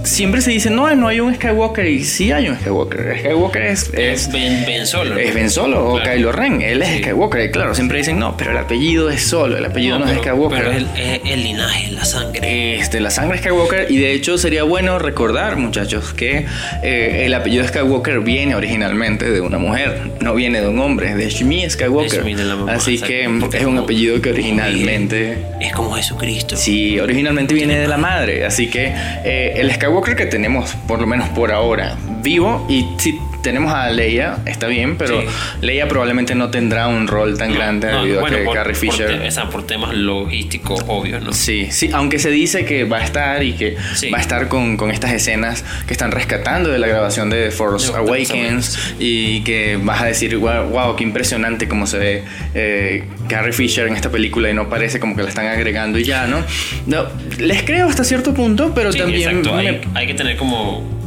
siempre 0.04 0.40
se 0.40 0.50
dice, 0.50 0.70
no, 0.70 0.92
no 0.94 1.08
hay 1.08 1.20
un 1.20 1.34
Skywalker 1.34 1.86
y 1.86 2.04
sí 2.04 2.32
hay 2.32 2.48
un 2.48 2.56
Skywalker. 2.58 3.18
Skywalker 3.20 3.62
es... 3.62 3.90
es 3.94 4.22
Es 4.26 4.32
Ben, 4.32 4.64
Ben 4.66 4.86
Solo. 4.86 5.16
es 5.18 5.34
Ben 5.34 5.50
Solo 5.50 5.88
o 5.88 5.94
Claro. 5.96 6.12
Kylo 6.12 6.32
Ren, 6.32 6.62
él 6.62 6.82
es 6.82 6.88
Sí. 6.88 6.98
Skywalker, 7.02 7.40
y 7.44 7.50
claro, 7.50 7.74
siempre 7.74 7.98
dicen 7.98 8.18
no, 8.18 8.36
pero 8.36 8.50
el 8.50 8.58
apellido 8.58 9.10
es 9.10 9.22
Solo, 9.22 9.56
el 9.56 9.64
apellido 9.64 9.98
no, 9.98 10.04
pero, 10.06 10.16
es 10.16 10.22
Skywalker. 10.22 10.58
Pero 10.58 10.70
es 10.72 10.76
el, 10.78 10.86
es 10.96 11.20
el 11.32 11.42
linaje, 11.42 11.90
la 11.92 12.04
sangre. 12.04 12.76
Este, 12.78 13.00
la 13.00 13.10
sangre 13.10 13.38
Skywalker 13.38 13.90
y 13.90 13.96
de 13.98 14.12
hecho 14.12 14.36
sería 14.38 14.62
bueno 14.64 14.98
recordar 14.98 15.56
muchachos 15.56 16.12
que 16.12 16.46
eh, 16.82 17.22
el 17.26 17.34
apellido 17.34 17.66
Skywalker 17.66 18.20
viene 18.20 18.54
originalmente 18.54 19.30
de 19.30 19.40
una 19.40 19.58
mujer, 19.58 20.10
no 20.20 20.34
viene 20.34 20.60
de 20.60 20.68
un 20.68 20.78
hombre, 20.80 21.14
de 21.14 21.28
Shmi 21.30 21.68
Skywalker. 21.70 22.10
De 22.10 22.18
Shmi, 22.18 22.34
de 22.34 22.44
la 22.44 22.56
mamá, 22.56 22.72
Así 22.72 22.98
que 23.00 23.22
es 23.22 23.28
un 23.28 23.40
como- 23.40 23.80
apellido 23.80 24.20
que 24.20 24.30
originalmente... 24.30 25.38
Es 25.60 25.72
como 25.72 25.92
Jesucristo. 25.92 26.56
Sí, 26.56 26.98
originalmente 26.98 27.54
viene 27.54 27.78
de 27.78 27.88
la 27.88 27.96
madre, 27.96 28.44
así 28.44 28.68
que 28.68 28.92
eh, 29.24 29.54
el 29.56 29.70
Skywalker 29.72 29.91
que 30.00 30.26
tenemos, 30.26 30.74
por 30.88 31.00
lo 31.00 31.06
menos 31.06 31.28
por 31.30 31.52
ahora, 31.52 31.98
vivo, 32.22 32.64
y 32.68 32.94
si 32.98 33.20
tenemos 33.42 33.72
a 33.72 33.90
Leia, 33.90 34.38
está 34.46 34.66
bien, 34.68 34.96
pero 34.96 35.20
Sí. 35.20 35.26
Leia 35.60 35.88
probablemente 35.88 36.34
no 36.34 36.50
tendrá 36.50 36.86
un 36.88 37.06
rol 37.08 37.36
tan 37.36 37.50
No, 37.50 37.56
grande 37.56 37.90
no, 37.90 38.02
debido 38.02 38.20
bueno, 38.20 38.36
a 38.36 38.38
que 38.40 38.44
por- 38.46 38.54
Carrie 38.54 38.72
por 38.74 38.80
Fisher... 38.80 39.18
te- 39.20 39.28
o 39.28 39.30
sea, 39.30 39.48
por 39.50 39.66
temas 39.66 39.94
logísticos 39.94 40.84
obvios, 40.88 41.22
¿no? 41.22 41.32
Sí, 41.32 41.68
sí, 41.70 41.90
aunque 41.92 42.18
se 42.18 42.30
dice 42.30 42.64
que 42.64 42.84
va 42.84 42.98
a 42.98 43.04
estar 43.04 43.42
y 43.42 43.52
que 43.54 43.76
Sí. 43.94 44.10
va 44.10 44.18
a 44.18 44.20
estar 44.20 44.48
con, 44.48 44.76
con 44.76 44.90
estas 44.90 45.12
escenas 45.12 45.64
que 45.86 45.92
están 45.92 46.10
rescatando 46.12 46.70
de 46.70 46.78
la 46.78 46.86
grabación 46.86 47.30
de 47.30 47.50
Force 47.50 47.92
Awakens 47.94 48.94
y 48.98 49.40
que 49.42 49.78
vas 49.82 50.00
a 50.02 50.06
decir, 50.06 50.36
wow, 50.36 50.64
wow, 50.70 50.96
qué 50.96 51.04
impresionante 51.04 51.68
cómo 51.68 51.86
se 51.86 51.98
ve 51.98 52.24
eh, 52.54 53.04
Carrie 53.28 53.52
Fisher 53.52 53.86
en 53.88 53.94
esta 53.96 54.10
película 54.10 54.50
y 54.50 54.54
no 54.54 54.68
parece 54.68 55.00
como 55.00 55.16
que 55.16 55.22
la 55.22 55.28
están 55.28 55.46
agregando 55.46 55.98
y 55.98 56.04
ya, 56.04 56.26
¿no? 56.26 56.44
no 56.86 57.06
les 57.38 57.62
creo 57.62 57.88
hasta 57.88 58.04
cierto 58.04 58.32
punto, 58.34 58.72
pero 58.74 58.92
Sí, 58.92 58.98
también... 58.98 59.28
exacto. 59.28 59.54
me- 59.54 59.68
Hay, 59.68 59.80
hay 59.94 60.06
que 60.06 60.14
tener 60.14 60.36
como 60.36 61.01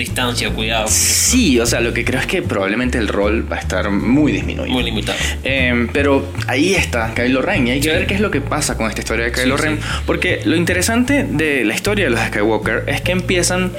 distancia, 0.00 0.50
cuidado. 0.50 0.86
Sí, 0.88 1.58
o 1.60 1.66
sea, 1.66 1.80
lo 1.80 1.92
que 1.94 2.04
creo 2.04 2.20
es 2.20 2.26
que 2.26 2.42
probablemente 2.42 2.98
el 2.98 3.08
rol 3.08 3.46
va 3.50 3.56
a 3.56 3.60
estar 3.60 3.90
muy 3.90 4.32
disminuido. 4.32 4.72
Muy 4.72 4.82
limitado. 4.82 5.16
Eh, 5.44 5.86
pero 5.92 6.28
ahí 6.48 6.74
está 6.74 7.12
Kylo 7.14 7.42
Ren 7.42 7.68
y 7.68 7.70
hay 7.70 7.80
que 7.80 7.90
Sí. 7.90 7.96
ver 7.96 8.06
qué 8.06 8.14
es 8.14 8.20
lo 8.20 8.30
que 8.30 8.40
pasa 8.40 8.76
con 8.76 8.88
esta 8.88 9.00
historia 9.00 9.26
de 9.26 9.32
Kylo 9.32 9.56
Sí, 9.56 9.62
Ren. 9.64 9.76
sí. 9.76 9.82
Porque 10.06 10.40
lo 10.44 10.56
interesante 10.56 11.24
de 11.24 11.64
la 11.64 11.74
historia 11.74 12.04
de 12.06 12.10
los 12.10 12.20
Skywalker 12.20 12.84
es 12.88 13.00
que 13.00 13.12
empiezan 13.12 13.72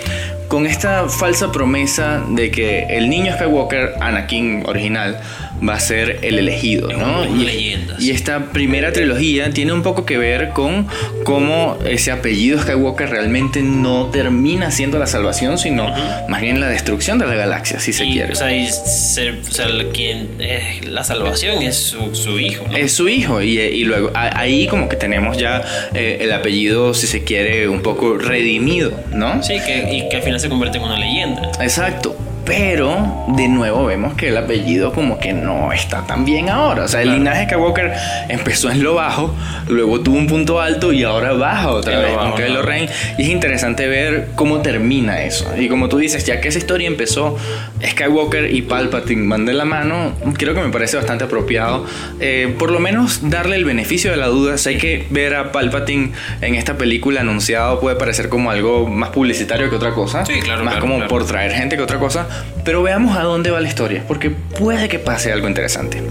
con 0.48 0.66
esta 0.66 1.08
falsa 1.08 1.52
promesa 1.52 2.24
de 2.30 2.52
que 2.52 2.84
el 2.90 3.10
niño 3.10 3.34
Skywalker, 3.36 3.94
Anakin 4.02 4.64
original, 4.66 5.20
va 5.68 5.76
a 5.76 5.80
ser 5.80 6.20
el 6.24 6.40
elegido, 6.40 6.90
¿no? 6.92 7.24
Y, 7.26 8.10
esta 8.12 8.52
primera 8.52 8.92
trilogía 8.92 9.52
tiene 9.52 9.74
un 9.74 9.84
poco 9.84 10.06
que 10.06 10.18
ver 10.18 10.50
con 10.50 10.88
cómo 11.24 11.78
ese 11.86 12.12
apellido 12.12 12.60
Skywalker 12.62 13.10
realmente 13.10 13.62
no 13.62 14.08
termina 14.08 14.72
siendo 14.72 14.98
la 15.00 15.08
salvación, 15.08 15.58
sino 15.58 15.94
más 16.28 16.42
bien 16.42 16.60
la 16.60 16.68
destrucción 16.68 17.20
de 17.20 17.28
la 17.28 17.36
galaxia, 17.36 17.80
si 17.80 17.94
se 17.94 18.06
Y, 18.06 18.14
quiere. 18.14 18.34
O 18.34 18.36
sea, 18.36 18.56
y 18.56 18.68
ser- 18.70 19.40
o 19.48 19.52
sea, 19.52 19.68
el- 19.68 19.88
quien 19.90 20.30
es 20.40 20.86
la 20.88 21.04
salvación 21.04 21.62
es 21.64 21.76
su, 21.78 22.14
su 22.16 22.40
hijo, 22.40 22.66
¿no? 22.70 22.76
Es 22.78 22.92
su 22.94 23.08
hijo 23.08 23.42
y, 23.42 23.60
y 23.60 23.84
luego 23.86 24.12
a- 24.14 24.40
ahí 24.40 24.68
como 24.68 24.90
que 24.90 24.96
tenemos 24.96 25.38
ya 25.38 25.62
eh, 25.94 26.18
el 26.22 26.32
apellido, 26.34 26.94
si 26.94 27.08
se 27.08 27.24
quiere, 27.24 27.68
un 27.70 27.82
poco 27.82 28.18
redimido, 28.18 28.92
¿no? 29.14 29.42
Sí, 29.44 29.54
que, 29.66 29.94
y 29.96 30.10
que 30.10 30.18
al 30.18 30.24
final 30.24 30.40
se 30.40 30.50
convierte 30.50 30.78
en 30.80 30.84
una 30.86 30.98
leyenda. 31.00 31.52
Exacto. 31.62 32.16
Pero 32.46 33.26
de 33.30 33.48
nuevo 33.48 33.86
vemos 33.86 34.14
que 34.16 34.30
el 34.30 34.38
apellido 34.38 34.92
como 34.94 35.20
que 35.20 35.32
no 35.34 35.72
está 35.72 36.06
tan 36.08 36.26
bien 36.26 36.50
ahora. 36.50 36.84
O 36.86 36.88
sea, 36.88 37.02
el 37.02 37.08
Claro. 37.08 37.20
linaje 37.20 37.46
Skywalker 37.46 37.94
empezó 38.30 38.72
en 38.72 38.84
lo 38.84 38.96
bajo, 38.96 39.34
luego 39.68 40.02
tuvo 40.02 40.18
un 40.18 40.28
punto 40.28 40.60
alto 40.60 40.92
y 40.92 41.04
ahora 41.04 41.34
baja 41.34 41.70
otra 41.70 41.94
En 41.94 42.02
vez 42.02 42.16
bajo, 42.16 42.32
con 42.32 42.42
Kylo. 42.44 42.62
Ren. 42.62 42.90
Y 43.18 43.24
es 43.24 43.30
interesante 43.30 43.88
ver 43.88 44.30
cómo 44.36 44.62
termina 44.62 45.22
eso. 45.24 45.52
Y 45.58 45.68
como 45.70 45.88
tú 45.90 45.98
dices, 45.98 46.26
ya 46.26 46.42
que 46.42 46.48
esa 46.50 46.58
historia 46.58 46.88
empezó, 46.88 47.38
Skywalker 47.86 48.54
y 48.54 48.62
Palpatine 48.64 49.28
van 49.28 49.46
de 49.46 49.54
la 49.54 49.66
mano, 49.66 50.14
creo 50.38 50.54
que 50.54 50.62
me 50.62 50.70
parece 50.70 50.98
bastante 50.98 51.24
apropiado. 51.26 51.86
eh, 52.20 52.54
por 52.58 52.72
lo 52.72 52.80
menos 52.80 53.30
darle 53.30 53.56
el 53.56 53.66
beneficio 53.66 54.12
de 54.12 54.18
la 54.18 54.28
duda. 54.28 54.58
Sé 54.58 54.78
que 54.78 55.06
ver 55.10 55.36
a 55.36 55.52
Palpatine 55.52 56.12
en 56.42 56.56
esta 56.56 56.78
película 56.78 57.22
anunciado 57.22 57.80
puede 57.80 57.96
parecer 57.96 58.30
como 58.30 58.52
algo 58.52 58.88
más 58.88 59.10
publicitario 59.10 59.70
que 59.70 59.76
otra 59.76 59.92
cosa. 59.94 60.26
Sí, 60.26 60.40
claro, 60.40 60.64
Más 60.64 60.74
claro, 60.74 60.82
como 60.82 60.96
claro. 60.98 61.10
por 61.10 61.26
traer 61.26 61.52
gente 61.54 61.76
que 61.78 61.82
otra 61.84 62.00
cosa. 62.00 62.28
Pero 62.64 62.84
veamos 62.84 63.18
a 63.18 63.24
dónde 63.24 63.50
va 63.52 63.60
la 63.60 63.68
historia, 63.68 64.04
porque 64.08 64.30
puede 64.30 64.88
que 64.88 65.00
pase 65.00 65.32
algo 65.32 65.48
interesante. 65.48 66.02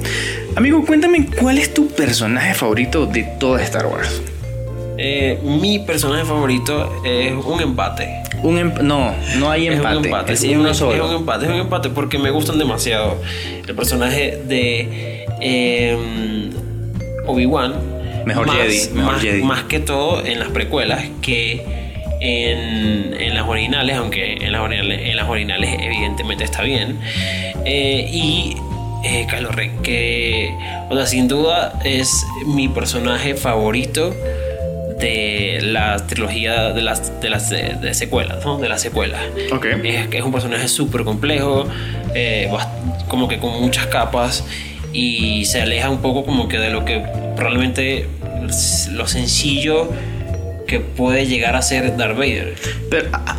Amigo, 0.56 0.84
cuéntame 0.84 1.26
cuál 1.26 1.58
es 1.58 1.72
tu 1.72 1.88
personaje 1.88 2.54
favorito 2.54 3.06
de 3.06 3.22
toda 3.38 3.62
Star 3.62 3.86
Wars. 3.86 4.20
Eh, 4.98 5.38
mi 5.42 5.78
personaje 5.78 6.24
favorito 6.24 7.02
es 7.04 7.32
un 7.32 7.60
empate. 7.60 8.08
Un 8.42 8.58
em- 8.58 8.72
no, 8.82 9.14
no 9.38 9.50
hay 9.50 9.68
Es 9.68 9.76
empate. 9.76 9.96
un 9.98 10.04
empate, 10.06 10.32
es 10.34 10.40
sí, 10.40 10.54
uno 10.54 10.70
es, 10.70 10.76
solo. 10.76 10.94
es 11.04 11.10
un 11.10 11.16
empate, 11.16 11.44
es 11.46 11.50
un 11.52 11.58
empate 11.58 11.88
porque 11.90 12.18
me 12.18 12.30
gustan 12.30 12.58
demasiado 12.58 13.16
el 13.66 13.74
personaje 13.74 14.40
de 14.46 15.24
eh, 15.40 16.50
Obi-Wan. 17.26 17.74
Mejor 18.26 18.46
más, 18.46 18.56
Jedi, 18.56 18.88
mejor 18.94 19.12
más, 19.14 19.22
Jedi. 19.22 19.42
más 19.42 19.62
que 19.64 19.78
todo 19.80 20.24
en 20.24 20.38
las 20.38 20.48
precuelas 20.48 21.04
que 21.22 21.64
en, 22.20 23.14
en 23.18 23.34
las 23.34 23.46
originales, 23.46 23.96
aunque 23.96 24.34
en 24.34 24.52
las 24.52 24.60
originales, 24.60 25.00
en 25.08 25.16
las 25.16 25.28
originales 25.28 25.76
evidentemente 25.80 26.44
está 26.44 26.62
bien. 26.62 26.98
Eh, 27.64 28.08
y 28.10 28.56
eh, 29.04 29.26
Kylo 29.28 29.50
Ren, 29.50 29.82
que, 29.82 30.54
o 30.88 30.96
sea, 30.96 31.06
sin 31.06 31.28
duda 31.28 31.80
es 31.84 32.26
mi 32.46 32.68
personaje 32.68 33.34
favorito 33.34 34.14
de 34.98 35.60
la 35.62 35.96
trilogía 36.06 36.72
de 36.72 36.82
las, 36.82 37.20
de 37.22 37.30
las 37.30 37.48
de, 37.48 37.76
de 37.80 37.94
secuelas, 37.94 38.44
¿no? 38.44 38.58
De 38.58 38.68
las 38.68 38.82
secuelas. 38.82 39.22
Ok. 39.50 39.66
Es, 39.82 40.12
es 40.12 40.22
un 40.22 40.32
personaje 40.32 40.68
súper 40.68 41.04
complejo, 41.04 41.66
eh, 42.14 42.50
como 43.08 43.26
que 43.26 43.38
con 43.38 43.62
muchas 43.62 43.86
capas 43.86 44.44
y 44.92 45.44
se 45.46 45.62
aleja 45.62 45.88
un 45.88 46.02
poco 46.02 46.24
como 46.24 46.48
que 46.48 46.58
de 46.58 46.70
lo 46.70 46.84
que 46.84 47.02
probablemente 47.36 48.08
lo 48.92 49.06
sencillo 49.06 49.88
que 50.70 50.80
puede 50.80 51.26
llegar 51.26 51.54
a 51.56 51.62
ser 51.62 51.96
Darth 51.96 52.16
Vader. 52.16 52.54
Pero, 52.90 53.08
ah, 53.12 53.36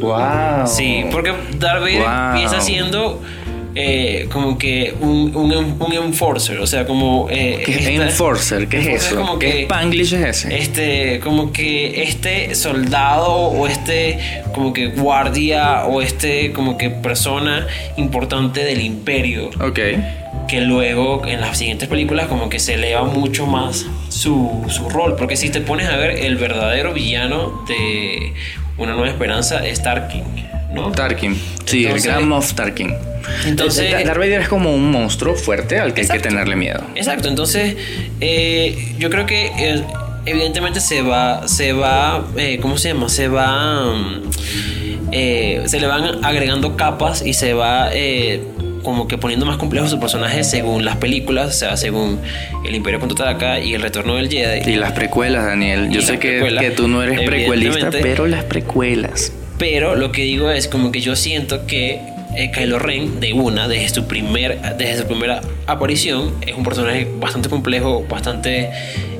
wow. 0.00 0.66
Sí, 0.66 1.04
porque 1.10 1.32
Darth 1.58 1.80
Vader 1.80 2.02
Wow. 2.02 2.34
empieza 2.34 2.60
siendo 2.60 3.22
eh, 3.74 4.28
como 4.30 4.58
que 4.58 4.94
un, 5.00 5.34
un, 5.34 5.76
un 5.80 5.92
enforcer, 5.94 6.58
o 6.58 6.66
sea, 6.66 6.84
como... 6.86 7.28
eh, 7.30 7.62
¿Qué 7.64 7.72
es 7.72 7.86
esta- 7.86 8.04
Enforcer? 8.04 8.68
¿Qué 8.68 8.78
es 8.80 9.04
eso? 9.06 9.16
como 9.16 9.38
¿Qué 9.38 9.50
que- 9.50 9.62
Spanglish 9.62 10.12
es 10.12 10.44
ese? 10.44 10.58
este 10.58 11.20
como 11.20 11.52
que 11.54 12.02
este 12.02 12.54
soldado 12.54 13.32
o 13.32 13.66
este 13.66 14.18
como 14.54 14.74
que 14.74 14.88
guardia 14.88 15.86
o 15.86 16.02
este 16.02 16.52
como 16.52 16.76
que 16.76 16.90
persona 16.90 17.66
importante 17.96 18.62
del 18.62 18.82
imperio 18.82 19.48
Ok. 19.58 19.78
Que 20.48 20.60
luego 20.60 21.22
en 21.26 21.40
las 21.40 21.58
siguientes 21.58 21.88
películas 21.88 22.26
como 22.26 22.48
que 22.48 22.58
se 22.58 22.74
eleva 22.74 23.04
mucho 23.04 23.46
más 23.46 23.86
su, 24.08 24.64
su 24.68 24.88
rol 24.88 25.16
porque 25.16 25.36
si 25.36 25.50
te 25.50 25.60
pones 25.60 25.88
a 25.88 25.96
ver 25.96 26.10
el 26.10 26.36
verdadero 26.36 26.92
villano 26.92 27.64
de 27.66 28.34
Una 28.78 28.92
Nueva 28.92 29.08
Esperanza 29.08 29.66
es 29.66 29.82
Tarkin 29.82 30.24
¿no? 30.72 30.90
Tarkin. 30.92 31.34
Sí, 31.64 31.84
Entonces- 31.84 32.06
el 32.06 32.12
Grand 32.12 32.26
Moff 32.26 32.54
Tarkin. 32.54 32.94
Entonces- 33.46 33.92
Darth 34.04 34.18
Vader 34.18 34.40
es 34.40 34.48
como 34.48 34.74
un 34.74 34.90
monstruo 34.90 35.34
fuerte 35.34 35.78
al 35.78 35.94
que 35.94 36.02
hay 36.02 36.08
que 36.08 36.18
tenerle 36.18 36.56
miedo. 36.56 36.82
Exacto, 36.94 37.28
entonces 37.28 37.76
eh, 38.20 38.94
yo 38.98 39.10
creo 39.10 39.26
que 39.26 39.46
eh, 39.46 39.82
evidentemente 40.26 40.80
se 40.80 41.02
va, 41.02 41.46
se 41.46 41.72
va, 41.72 42.26
eh, 42.36 42.58
¿cómo 42.60 42.78
se 42.78 42.88
llama? 42.88 43.08
Se 43.08 43.28
va, 43.28 43.94
mm, 43.94 44.30
se 45.12 45.78
le 45.78 45.86
van 45.86 46.24
agregando 46.24 46.76
capas 46.76 47.22
y 47.24 47.34
se 47.34 47.52
va 47.52 47.90
como 48.82 49.08
que 49.08 49.18
poniendo 49.18 49.46
más 49.46 49.56
complejo 49.56 49.88
su 49.88 49.98
personaje 50.00 50.44
según 50.44 50.84
las 50.84 50.96
películas, 50.96 51.48
o 51.48 51.52
sea, 51.58 51.76
según 51.76 52.18
El 52.64 52.74
Imperio 52.74 53.00
contraataca 53.00 53.58
y 53.60 53.74
El 53.74 53.82
Retorno 53.82 54.16
del 54.16 54.28
Jedi. 54.28 54.70
Y 54.70 54.76
las 54.76 54.92
precuelas, 54.92 55.44
Daniel. 55.46 55.90
Yo 55.90 56.02
sé 56.02 56.18
que, 56.18 56.54
que 56.58 56.70
tú 56.70 56.88
no 56.88 57.02
eres 57.02 57.20
precuelista, 57.26 57.90
pero 58.02 58.26
las 58.26 58.44
precuelas. 58.44 59.32
Pero 59.58 59.94
lo 59.96 60.10
que 60.12 60.22
digo 60.22 60.50
es 60.50 60.66
como 60.68 60.90
que 60.92 61.00
yo 61.00 61.14
siento 61.16 61.66
que 61.66 62.00
eh, 62.36 62.50
Kylo 62.52 62.78
Ren 62.78 63.20
de 63.20 63.32
una, 63.32 63.68
desde 63.68 63.88
su, 63.94 64.06
primer, 64.06 64.60
desde 64.78 65.02
su 65.02 65.06
primera 65.06 65.40
aparición, 65.66 66.34
es 66.46 66.54
un 66.56 66.64
personaje 66.64 67.06
bastante 67.20 67.48
complejo, 67.48 68.04
bastante 68.08 68.70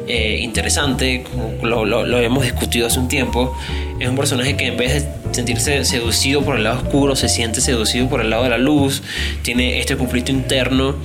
eh, 0.09 0.39
interesante, 0.41 1.23
como 1.31 1.53
lo, 1.63 1.85
lo- 1.85 2.05
lo 2.07 2.19
hemos 2.21 2.43
discutido 2.43 2.87
hace 2.89 2.99
un 2.99 3.09
tiempo. 3.09 3.57
Es 4.01 4.09
un 4.09 4.17
personaje 4.17 4.57
que 4.57 4.67
en 4.67 4.77
vez 4.77 5.05
de 5.05 5.35
sentirse 5.35 5.85
seducido 5.85 6.43
por 6.43 6.57
el 6.57 6.65
lado 6.65 6.79
oscuro, 6.83 7.17
se 7.17 7.29
siente 7.29 7.61
seducido 7.61 8.09
por 8.09 8.21
el 8.21 8.31
lado 8.31 8.45
de 8.45 8.51
la 8.51 8.59
luz, 8.59 9.03
tiene 9.43 9.79
este 9.81 9.97
conflicto 9.97 10.31
interno 10.33 10.97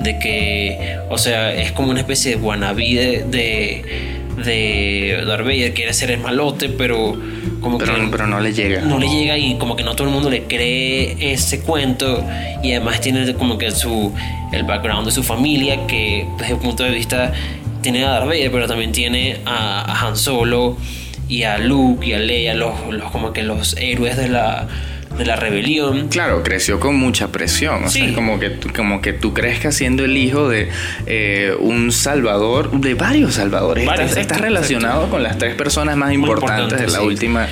de 0.00 0.18
que, 0.18 0.98
o 1.10 1.18
sea, 1.18 1.52
es 1.54 1.72
como 1.72 1.90
una 1.90 2.00
especie 2.00 2.36
de 2.36 2.42
wannabe 2.42 2.82
de... 2.84 3.24
de 3.28 4.20
de 4.40 5.22
Darth 5.26 5.44
Vader 5.44 5.74
quiere 5.74 5.92
ser 5.92 6.10
el 6.12 6.20
malote 6.20 6.70
pero 6.70 7.14
como 7.60 7.76
Pero, 7.76 7.94
que 7.96 8.06
pero 8.10 8.26
no 8.26 8.40
le 8.40 8.54
llega. 8.54 8.80
no 8.80 8.98
le 8.98 9.06
llega 9.06 9.36
y 9.36 9.58
como 9.58 9.76
que 9.76 9.82
no 9.82 9.94
todo 9.94 10.06
el 10.06 10.14
mundo 10.14 10.30
le 10.30 10.44
cree 10.44 11.32
ese 11.32 11.60
cuento 11.60 12.24
y 12.62 12.70
además 12.72 13.02
tiene 13.02 13.34
como 13.34 13.58
que 13.58 13.70
su 13.70 14.14
el 14.52 14.62
background 14.62 15.04
de 15.04 15.12
su 15.12 15.22
familia 15.22 15.86
que 15.86 16.26
desde 16.38 16.54
el 16.54 16.58
punto 16.58 16.84
de 16.84 16.90
vista 16.90 17.32
tiene 17.82 18.02
a 18.04 18.10
Darth 18.12 18.28
Vader 18.28 18.50
pero 18.50 18.66
también 18.66 18.92
tiene 18.92 19.40
a, 19.44 19.82
a 19.82 20.06
Han 20.06 20.16
Solo 20.16 20.78
y 21.30 21.44
a 21.44 21.58
Luke 21.58 22.04
y 22.04 22.12
a 22.12 22.18
Leia 22.18 22.54
los, 22.54 22.74
los 22.90 23.10
como 23.10 23.32
que 23.32 23.44
los 23.44 23.76
héroes 23.76 24.16
de 24.16 24.28
la 24.28 24.66
de 25.16 25.26
la 25.26 25.36
rebelión 25.36 26.08
Claro, 26.08 26.42
creció 26.42 26.80
con 26.80 26.96
mucha 26.96 27.28
presión. 27.28 27.84
O 27.84 27.90
sea, 27.90 28.06
es 28.06 28.12
como 28.12 28.38
que, 28.38 28.58
como 28.74 29.02
que 29.02 29.12
tú 29.12 29.34
crezcas 29.34 29.74
siendo 29.74 30.04
el 30.04 30.16
hijo 30.16 30.48
de 30.48 30.68
eh, 31.06 31.52
un 31.58 31.92
salvador, 31.92 32.70
de 32.80 32.94
varios 32.94 33.34
salvadores. 33.34 33.86
Varios, 33.86 34.16
estás, 34.16 34.40
relacionado 34.40 34.94
exacto. 34.94 35.10
con 35.10 35.22
las 35.22 35.36
tres 35.36 35.54
personas 35.56 35.96
más 35.96 36.12
importantes 36.12 36.80
de 36.80 36.86
la 36.86 37.00
sí. 37.00 37.04
última 37.04 37.48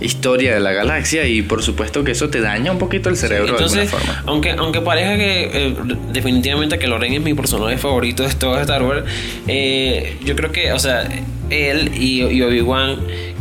historia 0.00 0.54
de 0.54 0.60
la 0.60 0.72
galaxia 0.72 1.26
y 1.26 1.42
por 1.42 1.62
supuesto 1.62 2.04
que 2.04 2.12
eso 2.12 2.30
te 2.30 2.40
daña 2.40 2.72
un 2.72 2.78
poquito 2.78 3.10
el 3.10 3.16
cerebro 3.16 3.50
Entonces, 3.50 3.90
de 3.90 3.96
alguna 3.96 4.14
forma. 4.14 4.22
aunque, 4.26 4.50
aunque 4.52 4.80
parezca 4.80 5.16
que 5.16 5.50
eh, 5.52 5.76
definitivamente 6.12 6.78
que 6.78 6.86
Loren 6.86 7.12
es 7.12 7.20
mi 7.20 7.34
personaje 7.34 7.76
favorito 7.76 8.22
de 8.22 8.32
todo 8.34 8.58
Star 8.60 8.82
Wars, 8.82 9.04
eh, 9.46 10.16
yo 10.24 10.34
creo 10.36 10.52
que, 10.52 10.72
o 10.72 10.78
sea, 10.78 11.06
él 11.50 11.92
y, 11.94 12.22
y 12.22 12.42
Obi-Wan, 12.42 12.98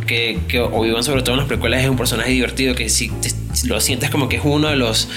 que, 0.08 0.40
que 0.48 0.60
Obi-Wan 0.60 1.04
sobre 1.04 1.22
todo 1.22 1.34
en 1.36 1.40
las 1.40 1.48
precuelas 1.48 1.84
es 1.84 1.90
un 1.90 1.98
personaje 1.98 2.32
divertido, 2.32 2.76
que 2.76 2.90
si, 2.90 3.10
te- 3.10 3.32
si 3.54 3.68
lo 3.68 3.80
sientes 3.80 4.10
como 4.10 4.28
que 4.30 4.38
es 4.38 4.42
uno 4.44 4.68
de 4.70 4.76
los 4.76 5.08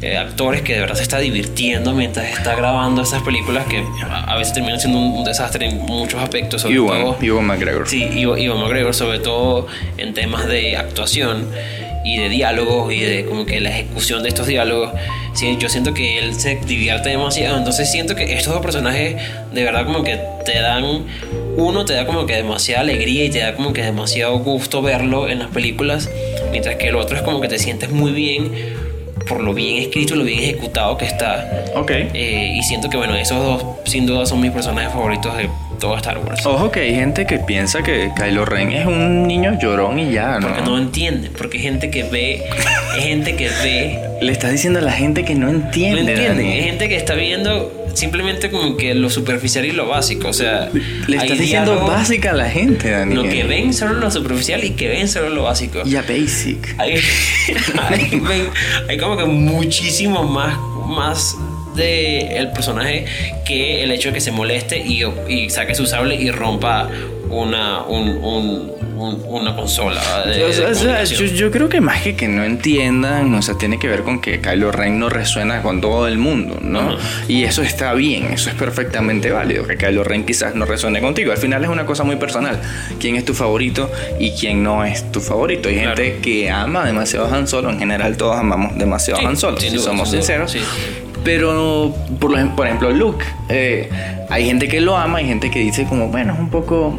eh, 0.00 0.16
actores 0.16 0.62
que 0.62 0.74
de 0.74 0.80
verdad 0.80 0.94
se 0.94 1.02
está 1.02 1.18
divirtiendo 1.18 1.92
mientras 1.92 2.30
está 2.30 2.54
grabando 2.54 3.02
esas 3.02 3.20
películas 3.22 3.66
que 3.66 3.82
a, 4.08 4.32
a 4.32 4.36
veces 4.36 4.54
terminan 4.54 4.78
siendo 4.78 4.98
un, 4.98 5.18
un 5.18 5.24
desastre 5.24 5.66
en 5.66 5.78
muchos 5.78 6.20
aspectos, 6.22 6.62
sobre 6.62 6.76
Ewan, 6.76 7.00
todo... 7.02 7.16
Ewan 7.20 7.46
McGregor. 7.46 7.88
Sí, 7.88 8.04
Ivan 8.14 8.60
McGregor, 8.60 8.94
sobre 8.94 9.18
todo 9.18 9.66
en 9.96 10.14
temas 10.14 10.46
de 10.46 10.76
actuación 10.76 11.48
y 12.08 12.16
de 12.16 12.28
diálogos 12.30 12.92
y 12.92 13.00
de 13.00 13.24
como 13.26 13.44
que 13.44 13.60
la 13.60 13.68
ejecución 13.68 14.22
de 14.22 14.30
estos 14.30 14.46
diálogos. 14.46 14.92
Sí, 15.34 15.56
yo 15.58 15.68
siento 15.68 15.92
que 15.92 16.18
él 16.18 16.34
se 16.34 16.56
divierte 16.56 17.10
demasiado. 17.10 17.58
Entonces 17.58 17.90
siento 17.90 18.14
que 18.14 18.32
estos 18.32 18.54
dos 18.54 18.62
personajes 18.62 19.16
de 19.52 19.62
verdad 19.62 19.84
como 19.84 20.02
que 20.02 20.18
te 20.46 20.58
dan, 20.58 21.04
uno 21.56 21.84
te 21.84 21.92
da 21.92 22.06
como 22.06 22.24
que 22.24 22.34
demasiada 22.34 22.80
alegría 22.80 23.26
y 23.26 23.30
te 23.30 23.40
da 23.40 23.54
como 23.54 23.74
que 23.74 23.82
demasiado 23.82 24.38
gusto 24.38 24.80
verlo 24.80 25.28
en 25.28 25.40
las 25.40 25.48
películas, 25.48 26.08
mientras 26.50 26.76
que 26.76 26.88
el 26.88 26.96
otro 26.96 27.16
es 27.16 27.22
como 27.22 27.42
que 27.42 27.48
te 27.48 27.58
sientes 27.58 27.90
muy 27.90 28.12
bien 28.12 28.52
por 29.28 29.42
lo 29.42 29.52
bien 29.52 29.82
escrito 29.82 30.14
y 30.14 30.18
lo 30.18 30.24
bien 30.24 30.38
ejecutado 30.38 30.96
que 30.96 31.04
está. 31.04 31.66
Ok. 31.74 31.90
Eh, 31.90 32.54
y 32.56 32.62
siento 32.62 32.88
que 32.88 32.96
bueno, 32.96 33.14
esos 33.16 33.38
dos 33.38 33.64
sin 33.84 34.06
duda 34.06 34.24
son 34.24 34.40
mis 34.40 34.50
personajes 34.50 34.90
favoritos 34.90 35.36
de 35.36 35.50
todo 35.78 35.96
Star 35.96 36.18
Wars. 36.18 36.44
Ojo 36.46 36.70
que 36.70 36.80
hay 36.80 36.94
gente 36.94 37.26
que 37.26 37.38
piensa 37.38 37.82
que 37.82 38.10
Kylo 38.16 38.44
Ren 38.44 38.72
es 38.72 38.86
un 38.86 39.26
niño 39.26 39.58
llorón 39.60 39.98
y 39.98 40.12
ya, 40.12 40.38
¿no? 40.38 40.48
Porque 40.48 40.62
no 40.62 40.78
entienden, 40.78 41.32
porque 41.36 41.56
hay 41.58 41.62
gente 41.64 41.90
que 41.90 42.02
ve, 42.04 42.42
hay 42.94 43.02
gente 43.02 43.36
que 43.36 43.48
ve, 43.62 43.98
Le 44.20 44.32
estás 44.32 44.50
diciendo 44.50 44.80
a 44.80 44.82
la 44.82 44.92
gente 44.92 45.24
que 45.24 45.34
no 45.36 45.46
no 45.46 45.52
entiende. 45.52 46.12
Dani. 46.14 46.50
hay 46.52 46.62
gente 46.64 46.88
que 46.88 46.96
está 46.96 47.14
viendo 47.14 47.72
simplemente 47.94 48.50
como 48.50 48.76
que 48.76 48.94
lo 48.94 49.10
superficial 49.10 49.64
y 49.64 49.70
lo 49.72 49.86
básico, 49.88 50.28
o 50.28 50.32
sea, 50.32 50.68
Le 51.06 51.16
estás 51.16 51.38
diciendo 51.38 51.86
básica 51.86 52.30
a 52.30 52.34
la 52.34 52.48
gente, 52.50 52.90
Dani. 52.90 53.14
lo 53.14 53.22
que 53.24 53.44
ven 53.44 53.72
solo 53.72 53.94
lo 53.94 54.10
superficial 54.10 54.64
y 54.64 54.70
que 54.70 54.88
ven 54.88 55.08
solo 55.08 55.30
lo 55.30 55.44
básico. 55.44 55.82
Ya 55.84 56.02
basic. 56.02 56.74
Hay, 56.78 56.94
hay, 57.88 58.20
ven- 58.20 58.48
hay 58.88 58.98
como 58.98 59.16
que 59.16 59.24
muchísimo 59.24 60.24
más, 60.24 60.56
más 60.88 61.36
de 61.78 62.36
el 62.36 62.50
personaje 62.52 63.06
que 63.46 63.82
el 63.82 63.90
hecho 63.92 64.08
de 64.10 64.14
que 64.16 64.20
se 64.20 64.30
moleste 64.32 64.78
y, 64.78 65.02
y 65.28 65.48
saque 65.48 65.74
su 65.74 65.86
sable 65.86 66.14
y 66.16 66.30
rompa 66.30 66.88
una, 67.30 67.82
un- 67.84 68.08
un- 68.22 68.72
un- 68.98 69.22
una 69.28 69.54
consola. 69.54 70.00
de- 70.26 70.44
O 70.44 70.52
sea, 70.52 70.68
o 70.70 70.74
sea, 70.74 71.04
yo, 71.04 71.24
yo 71.26 71.50
creo 71.52 71.68
que 71.68 71.80
más 71.80 72.02
que 72.02 72.16
que 72.16 72.26
no 72.26 72.42
entiendan, 72.42 73.32
o 73.34 73.42
sea, 73.42 73.54
tiene 73.56 73.78
que 73.78 73.86
ver 73.86 74.02
con 74.02 74.20
que 74.20 74.40
Kylo 74.40 74.72
Ren 74.72 74.98
no 74.98 75.08
resuena 75.08 75.62
con 75.62 75.80
todo 75.80 76.08
el 76.08 76.18
mundo, 76.18 76.58
¿no? 76.60 76.80
Ajá. 76.80 76.98
Y 77.28 77.44
eso 77.44 77.62
está 77.62 77.92
bien, 77.94 78.24
eso 78.32 78.48
es 78.50 78.56
perfectamente 78.56 79.30
válido, 79.30 79.66
que 79.66 79.76
Kylo 79.76 80.02
Ren 80.04 80.24
quizás 80.24 80.54
no 80.56 80.64
resuene 80.64 81.00
contigo. 81.00 81.30
Al 81.30 81.38
final 81.38 81.62
es 81.62 81.70
una 81.70 81.86
cosa 81.86 82.02
muy 82.02 82.16
personal, 82.16 82.58
quién 82.98 83.14
es 83.14 83.24
tu 83.24 83.34
favorito 83.34 83.90
y 84.18 84.30
quién 84.32 84.62
no 84.64 84.84
es 84.84 85.12
tu 85.12 85.20
favorito. 85.20 85.68
Hay 85.68 85.76
Claro. 85.76 85.96
gente 85.96 86.18
que 86.22 86.50
ama 86.50 86.84
demasiado 86.86 87.26
a 87.26 87.36
Han 87.36 87.46
Solo, 87.46 87.70
en 87.70 87.78
general 87.78 88.16
todos 88.16 88.36
amamos 88.36 88.76
demasiado 88.78 89.20
Sí, 89.20 89.26
a 89.26 89.28
Han 89.28 89.36
Solo, 89.36 89.60
si 89.60 89.68
duda, 89.68 89.82
somos 89.84 90.10
sinceros. 90.10 90.50
sí. 90.50 90.60
Pero, 91.24 91.94
por, 92.20 92.30
lo- 92.36 92.56
por 92.56 92.66
ejemplo, 92.66 92.90
Luke, 92.90 93.24
eh, 93.48 93.88
hay 94.30 94.46
gente 94.46 94.68
que 94.68 94.80
lo 94.80 94.96
ama, 94.96 95.18
hay 95.18 95.26
gente 95.26 95.50
que 95.50 95.58
dice 95.60 95.84
como, 95.84 96.08
bueno, 96.08 96.32
es 96.34 96.38
un 96.38 96.48
poco 96.50 96.98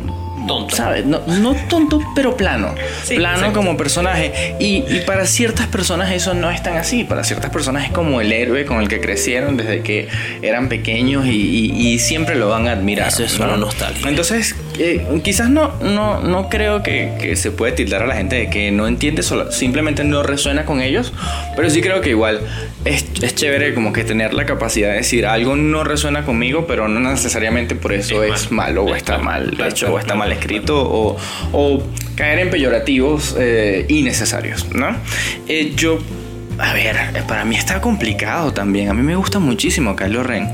tonto. 0.50 0.76
¿Sabes? 0.76 1.06
No, 1.06 1.22
no 1.28 1.56
tonto, 1.70 2.02
pero 2.16 2.36
plano. 2.36 2.74
Sí, 3.04 3.16
plano 3.16 3.38
exacto. 3.38 3.60
como 3.60 3.78
personaje. 3.78 4.56
Y, 4.60 4.84
y 4.90 5.04
para 5.06 5.26
ciertas 5.26 5.68
personas 5.68 6.12
eso 6.12 6.34
no 6.34 6.50
es 6.52 6.62
tan 6.64 6.76
así. 6.76 7.04
Para 7.06 7.24
ciertas 7.24 7.52
personas 7.52 7.86
es 7.86 7.92
como 7.92 8.20
el 8.20 8.32
héroe 8.34 8.66
con 8.66 8.82
el 8.82 8.88
que 8.90 9.00
crecieron 9.00 9.56
desde 9.56 9.82
que 9.82 10.08
eran 10.42 10.68
pequeños 10.70 11.26
y, 11.26 11.30
y- 11.30 11.88
y 11.94 12.00
siempre 12.00 12.36
lo 12.36 12.50
van 12.50 12.68
a 12.68 12.72
admirar. 12.72 13.08
Eso 13.10 13.24
es 13.24 13.40
una 13.40 13.56
nostalgia. 13.58 14.10
Entonces, 14.10 14.56
eh, 14.80 15.06
quizás 15.24 15.50
no, 15.50 15.72
no, 15.82 16.20
no 16.22 16.50
creo 16.50 16.82
que, 16.84 17.14
que 17.22 17.36
se 17.36 17.52
puede 17.52 17.72
tildar 17.74 18.02
a 18.04 18.08
la 18.08 18.16
gente 18.16 18.36
de 18.36 18.50
que 18.50 18.72
no 18.72 18.88
entiende, 18.88 19.22
solo, 19.24 19.52
simplemente 19.52 20.04
no 20.04 20.24
resuena 20.24 20.66
con 20.66 20.82
ellos. 20.82 21.14
Pero 21.56 21.70
sí 21.70 21.82
creo 21.82 22.02
que 22.02 22.10
igual 22.10 22.42
es, 22.86 23.06
es 23.22 23.36
chévere 23.36 23.74
como 23.76 23.94
que 23.94 24.04
tener 24.04 24.34
la 24.34 24.46
capacidad 24.46 24.90
de 24.90 24.96
decir 24.98 25.26
algo 25.28 25.56
no 25.56 25.84
resuena 25.84 26.26
conmigo, 26.26 26.66
pero 26.68 26.88
no 26.88 27.00
necesariamente 27.00 27.76
por 27.76 27.94
eso 27.94 28.24
Es 28.24 28.46
es, 28.46 28.52
malo. 28.52 28.84
malo 28.86 28.92
o 28.92 28.96
Es 28.96 28.98
está 28.98 29.18
mal 29.20 29.56
hecho 29.68 29.94
o 29.94 30.00
está 30.00 30.16
mal. 30.16 30.32
Escrito 30.40 30.76
o, 30.78 31.84
caer 32.16 32.40
en 32.40 32.50
peyorativos 32.50 33.36
eh, 33.40 33.86
innecesarios, 33.88 34.68
¿no? 34.74 34.94
Eh, 35.48 35.74
yo, 35.76 36.00
a 36.60 36.74
ver, 36.74 36.96
eh, 37.16 37.24
para 37.28 37.46
mí 37.46 37.56
está 37.56 37.80
complicado 37.82 38.52
también. 38.54 38.90
A 38.90 38.94
mí 38.94 39.02
me 39.02 39.16
gusta 39.16 39.40
muchísimo 39.40 39.96
Kylo 39.96 40.24
Ren, 40.24 40.50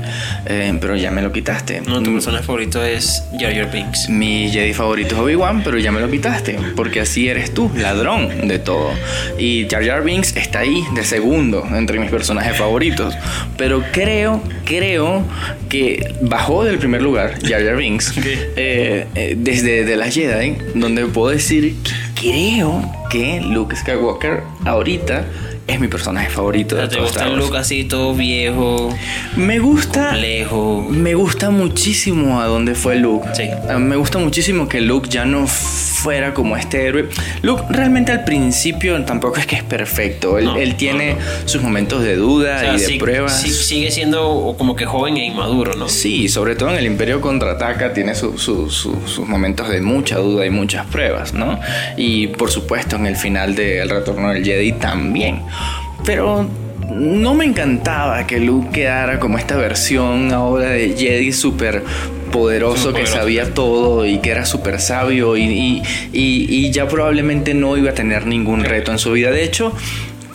eh, 0.46 0.76
pero 0.80 0.96
ya 0.96 1.10
me 1.10 1.22
lo 1.22 1.32
quitaste. 1.32 1.80
No, 1.80 2.02
tu 2.02 2.10
Mm, 2.10 2.14
personaje 2.14 2.44
favorito 2.44 2.84
es 2.84 3.24
Jar 3.38 3.52
Jar 3.54 3.70
Binks. 3.72 4.08
mi 4.08 4.48
Jedi 4.50 4.72
favorito 4.72 5.14
es 5.16 5.20
Obi-Wan, 5.20 5.62
pero 5.64 5.78
ya 5.78 5.90
me 5.92 6.00
lo 6.00 6.10
quitaste, 6.10 6.58
porque 6.76 7.00
así 7.00 7.28
eres 7.28 7.52
tú, 7.52 7.70
ladrón 7.76 8.48
de 8.48 8.58
todo. 8.58 8.90
Y 9.38 9.66
Jar 9.68 9.84
Jar 9.84 10.02
Binks 10.04 10.36
está 10.36 10.60
ahí 10.60 10.84
de 10.94 11.04
segundo 11.04 11.66
entre 11.74 11.98
mis 11.98 12.10
personajes 12.10 12.56
favoritos. 12.56 13.14
Pero 13.56 13.82
creo, 13.92 14.42
creo 14.64 15.24
que 15.68 16.14
bajó 16.22 16.64
del 16.64 16.78
primer 16.78 17.02
lugar 17.02 17.34
Jar 17.42 17.64
Jar 17.64 17.76
Binks 17.76 18.12
eh, 18.26 19.06
eh, 19.14 19.34
desde 19.36 19.84
The 19.84 19.96
Last 19.96 20.14
Jedi, 20.14 20.56
donde 20.74 21.04
puedo 21.06 21.30
decir 21.30 21.74
que 22.14 22.30
creo 22.30 22.82
que 23.10 23.40
Luke 23.40 23.74
Skywalker 23.76 24.42
ahorita 24.64 25.24
es 25.66 25.80
mi 25.80 25.88
personaje 25.88 26.30
favorito 26.30 26.76
de 26.76 26.86
¿Te 26.88 27.00
gusta 27.00 27.20
Star 27.20 27.32
el 27.32 27.38
look 27.38 27.56
así 27.56 27.84
todo 27.84 28.14
viejo, 28.14 28.88
Me 29.36 29.58
gusta 29.58 30.10
complejo? 30.10 30.86
me 30.90 31.14
gusta 31.14 31.50
muchísimo 31.50 32.40
a 32.40 32.46
dónde 32.46 32.74
fue 32.74 32.96
Luke. 32.96 33.28
Sí. 33.34 33.48
Me 33.78 33.96
gusta 33.96 34.18
muchísimo 34.18 34.68
que 34.68 34.80
Luke 34.80 35.08
ya 35.08 35.24
no 35.24 35.46
fuera 35.46 36.34
como 36.34 36.56
este 36.56 36.86
héroe. 36.86 37.08
Luke 37.42 37.64
realmente 37.68 38.12
al 38.12 38.22
principio 38.24 39.02
tampoco 39.04 39.38
es 39.38 39.46
que 39.46 39.56
es 39.56 39.64
perfecto. 39.64 40.38
Él, 40.38 40.44
No, 40.44 40.56
él 40.56 40.76
tiene 40.76 41.14
no. 41.14 41.18
sus 41.48 41.60
momentos 41.62 42.02
de 42.02 42.14
duda 42.16 42.56
O 42.56 42.60
sea, 42.60 42.74
y 42.76 42.80
de 42.80 42.86
sí- 42.86 42.98
pruebas. 42.98 43.40
sí- 43.42 43.50
sigue 43.50 43.90
siendo 43.90 44.54
como 44.58 44.76
que 44.76 44.86
joven 44.86 45.16
e 45.16 45.24
inmaduro, 45.26 45.74
¿no? 45.74 45.88
Sí, 45.88 46.28
sobre 46.28 46.54
todo 46.54 46.70
en 46.70 46.76
el 46.76 46.86
Imperio 46.86 47.20
Contraataca 47.20 47.92
tiene 47.92 48.14
su- 48.14 48.38
su- 48.38 48.70
su- 48.70 49.00
sus 49.06 49.26
momentos 49.26 49.68
de 49.68 49.80
mucha 49.80 50.16
duda 50.18 50.46
y 50.46 50.50
muchas 50.50 50.86
pruebas, 50.86 51.34
¿no? 51.34 51.58
Y 51.96 52.28
por 52.28 52.50
supuesto 52.52 52.94
en 52.96 53.06
el 53.06 53.16
final 53.16 53.56
de 53.56 53.80
El 53.80 53.90
Retorno 53.90 54.30
del 54.30 54.44
Jedi 54.44 54.72
también. 54.72 55.42
Pero 56.04 56.48
no 56.94 57.34
me 57.34 57.44
encantaba 57.44 58.26
que 58.26 58.38
Luke 58.40 58.68
quedara 58.72 59.18
como 59.18 59.38
esta 59.38 59.56
versión 59.56 60.32
ahora 60.32 60.70
de 60.70 60.94
Jedi 60.96 61.32
súper 61.32 61.82
poderoso 62.30 62.92
que 62.92 63.06
sabía 63.06 63.54
todo 63.54 64.04
y 64.06 64.18
que 64.18 64.30
era 64.30 64.44
súper 64.44 64.80
sabio 64.80 65.36
y, 65.36 65.42
y- 65.44 65.82
y- 66.12 66.46
y 66.66 66.70
ya 66.70 66.86
probablemente 66.88 67.54
no 67.54 67.76
iba 67.76 67.90
a 67.90 67.94
tener 67.94 68.26
ningún 68.26 68.62
reto 68.64 68.92
en 68.92 68.98
su 68.98 69.12
vida. 69.12 69.30
De 69.30 69.42
hecho, 69.42 69.72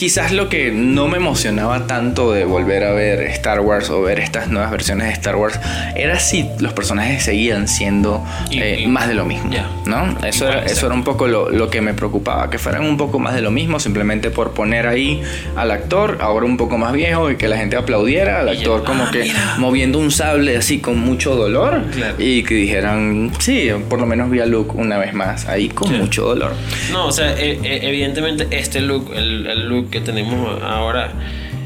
quizás 0.01 0.31
lo 0.31 0.50
que 0.50 0.72
no 0.72 1.08
me 1.08 1.17
emocionaba 1.17 1.86
tanto 1.86 2.31
de 2.31 2.43
volver 2.43 2.84
a 2.86 2.91
ver 2.91 3.22
Star 3.22 3.60
Wars 3.60 3.91
o 3.91 4.01
ver 4.01 4.20
estas 4.20 4.48
nuevas 4.48 4.72
versiones 4.72 5.05
de 5.05 5.13
Star 5.13 5.36
Wars 5.36 5.60
era 5.96 6.20
si 6.20 6.43
los 6.58 6.74
personajes 6.74 7.22
seguían 7.24 7.67
siendo 7.67 8.25
Y- 8.50 8.60
eh, 8.60 8.79
y- 8.79 8.88
más 8.88 9.08
de 9.08 9.13
lo 9.13 9.25
mismo, 9.25 9.51
ya. 9.53 9.70
¿no? 9.86 10.17
Eso 10.25 10.48
era, 10.48 10.65
eso 10.65 10.88
era 10.88 10.96
un 10.96 11.03
poco 11.03 11.27
lo, 11.27 11.51
lo 11.51 11.70
que 11.70 11.81
me 11.81 11.93
preocupaba, 11.93 12.50
que 12.50 12.58
fueran 12.58 12.84
un 12.84 12.98
poco 12.98 13.20
más 13.20 13.36
de 13.36 13.41
lo 13.41 13.51
mismo, 13.51 13.79
simplemente 13.79 14.31
por 14.31 14.53
poner 14.53 14.88
ahí 14.88 15.22
al 15.55 15.70
actor, 15.70 16.17
ahora 16.20 16.48
un 16.48 16.58
poco 16.58 16.79
más 16.79 16.93
viejo, 16.93 17.29
y 17.29 17.36
que 17.36 17.48
la 17.48 17.58
gente 17.58 17.75
aplaudiera 17.77 18.39
al 18.39 18.50
actor 18.50 18.84
como 18.84 19.03
"Ah, 19.03 19.10
que 19.12 19.20
mira". 19.20 19.55
moviendo 19.60 20.00
un 20.00 20.10
sable 20.10 20.58
así 20.58 20.79
con 20.79 20.98
mucho 20.98 21.36
dolor 21.36 21.84
Claro. 21.93 22.15
y 22.17 22.41
que 22.41 22.55
dijeran, 22.55 23.31
sí, 23.38 23.70
por 23.88 24.00
lo 24.00 24.08
menos 24.08 24.31
vi 24.31 24.39
a 24.39 24.48
Luke 24.48 24.72
una 24.74 24.98
vez 24.98 25.13
más 25.13 25.48
ahí 25.48 25.70
con 25.70 25.89
Sí. 25.89 25.93
mucho 25.93 26.24
dolor. 26.24 26.53
No, 26.91 27.05
o 27.05 27.12
sea, 27.12 27.38
e- 27.39 27.60
e- 27.62 27.88
evidentemente 27.88 28.48
este 28.50 28.81
look, 28.81 29.12
el, 29.15 29.46
el 29.46 29.70
look 29.70 29.91
que 29.92 30.00
tenemos 30.00 30.62
ahora 30.64 31.12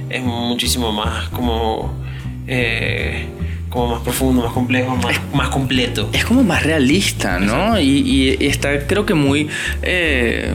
es 0.09 0.23
muchísimo 0.23 0.91
más 0.91 1.29
como, 1.29 1.93
eh, 2.47 3.27
como 3.69 3.87
más 3.89 4.01
profundo, 4.01 4.41
más 4.41 4.53
complejo, 4.53 4.95
más, 4.97 5.19
más 5.33 5.49
completo. 5.49 6.09
es 6.11 6.25
como 6.25 6.43
más 6.43 6.63
realista, 6.63 7.39
¿no? 7.39 7.79
Y, 7.79 8.37
y 8.39 8.45
está 8.47 8.85
creo 8.87 9.05
que 9.05 9.13
muy 9.13 9.47
eh, 9.81 10.53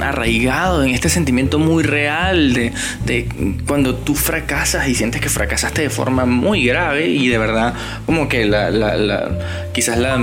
arraigado 0.00 0.84
en 0.84 0.90
este 0.90 1.08
sentimiento 1.08 1.58
muy 1.58 1.82
real 1.82 2.52
de, 2.52 2.72
de 3.04 3.28
cuando 3.66 3.94
tú 3.94 4.14
fracasas 4.14 4.88
y 4.88 4.94
sientes 4.94 5.20
que 5.20 5.28
fracasaste 5.28 5.82
de 5.82 5.90
forma 5.90 6.24
muy 6.26 6.64
grave 6.66 7.06
y 7.08 7.28
de 7.28 7.38
verdad 7.38 7.74
como 8.06 8.28
que 8.28 8.44
la, 8.44 8.70
la- 8.70 8.96
la- 8.96 9.28
quizás 9.72 9.98
la, 9.98 10.18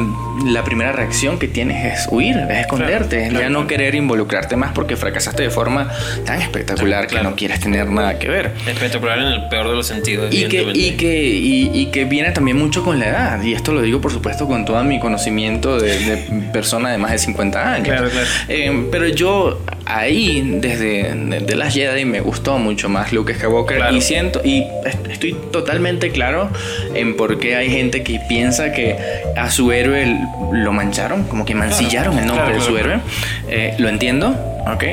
la 0.46 0.64
primera 0.64 0.92
reacción 0.92 1.40
que 1.40 1.48
tienes 1.48 1.86
es 2.02 2.08
huir, 2.12 2.36
es 2.50 2.60
esconderte, 2.60 3.08
Claro, 3.10 3.24
es 3.26 3.30
claro, 3.30 3.44
ya 3.46 3.50
no 3.50 3.68
querer 3.68 3.96
involucrarte 3.96 4.56
más 4.56 4.72
porque 4.74 4.96
fracasaste 4.96 5.44
de 5.44 5.50
forma 5.50 5.90
tan 6.26 6.42
espectacular 6.42 7.08
Claro. 7.08 7.24
que 7.26 7.30
no 7.32 7.36
quieres 7.36 7.60
tener 7.60 7.90
nada 7.90 8.20
que 8.20 8.28
ver. 8.28 8.54
Espectacular 8.68 9.20
en 9.20 9.26
el 9.28 9.48
peor 9.50 9.70
de 9.70 9.76
los 9.76 9.88
sentidos, 9.88 10.34
Y 10.34 10.46
que, 10.48 10.72
y, 10.74 10.92
que, 10.92 11.24
y, 11.26 11.72
y 11.74 11.86
que 11.88 12.06
viene 12.06 12.32
también 12.32 12.58
mucho 12.58 12.84
con 12.84 13.00
la 13.00 13.08
edad. 13.08 13.42
Y 13.44 13.54
esto 13.54 13.74
lo 13.74 13.82
digo, 13.82 14.02
por 14.02 14.12
supuesto, 14.12 14.48
con 14.48 14.66
todo 14.66 14.84
mi 14.84 15.00
conocimiento 15.00 15.80
de, 15.80 15.98
de 16.00 16.18
persona 16.52 16.92
de 16.92 16.98
más 16.98 17.12
de 17.12 17.18
50 17.20 17.74
años. 17.74 17.88
Claro, 17.88 18.10
claro. 18.10 18.28
Eh, 18.48 18.88
pero 18.92 19.08
yo 19.08 19.55
ahí, 19.86 20.58
desde 20.62 21.14
de, 21.14 21.40
de 21.42 21.56
las 21.56 21.74
Jedi, 21.74 22.06
me 22.06 22.20
gustó 22.22 22.58
mucho 22.58 22.90
más 22.90 23.12
Luke 23.14 23.34
Skywalker. 23.34 23.78
Claro. 23.78 23.96
Y 23.96 24.02
siento, 24.02 24.42
y 24.44 24.66
est- 24.86 25.08
estoy 25.10 25.36
totalmente 25.52 26.12
claro 26.12 26.50
en 26.94 27.16
por 27.16 27.40
qué 27.40 27.56
hay 27.56 27.70
gente 27.70 28.04
que 28.04 28.20
piensa 28.28 28.72
que 28.72 28.96
a 29.36 29.50
su 29.50 29.72
héroe 29.72 30.18
lo 30.52 30.72
mancharon, 30.74 31.24
como 31.26 31.46
que 31.46 31.56
mancillaron 31.56 32.18
el 32.20 32.26
nombre 32.26 32.46
claro, 32.46 32.60
de 32.60 32.66
su 32.66 32.78
héroe. 32.78 33.00
Eh, 33.48 33.76
lo 33.78 33.90
entiendo, 33.90 34.30
¿ok? 34.74 34.84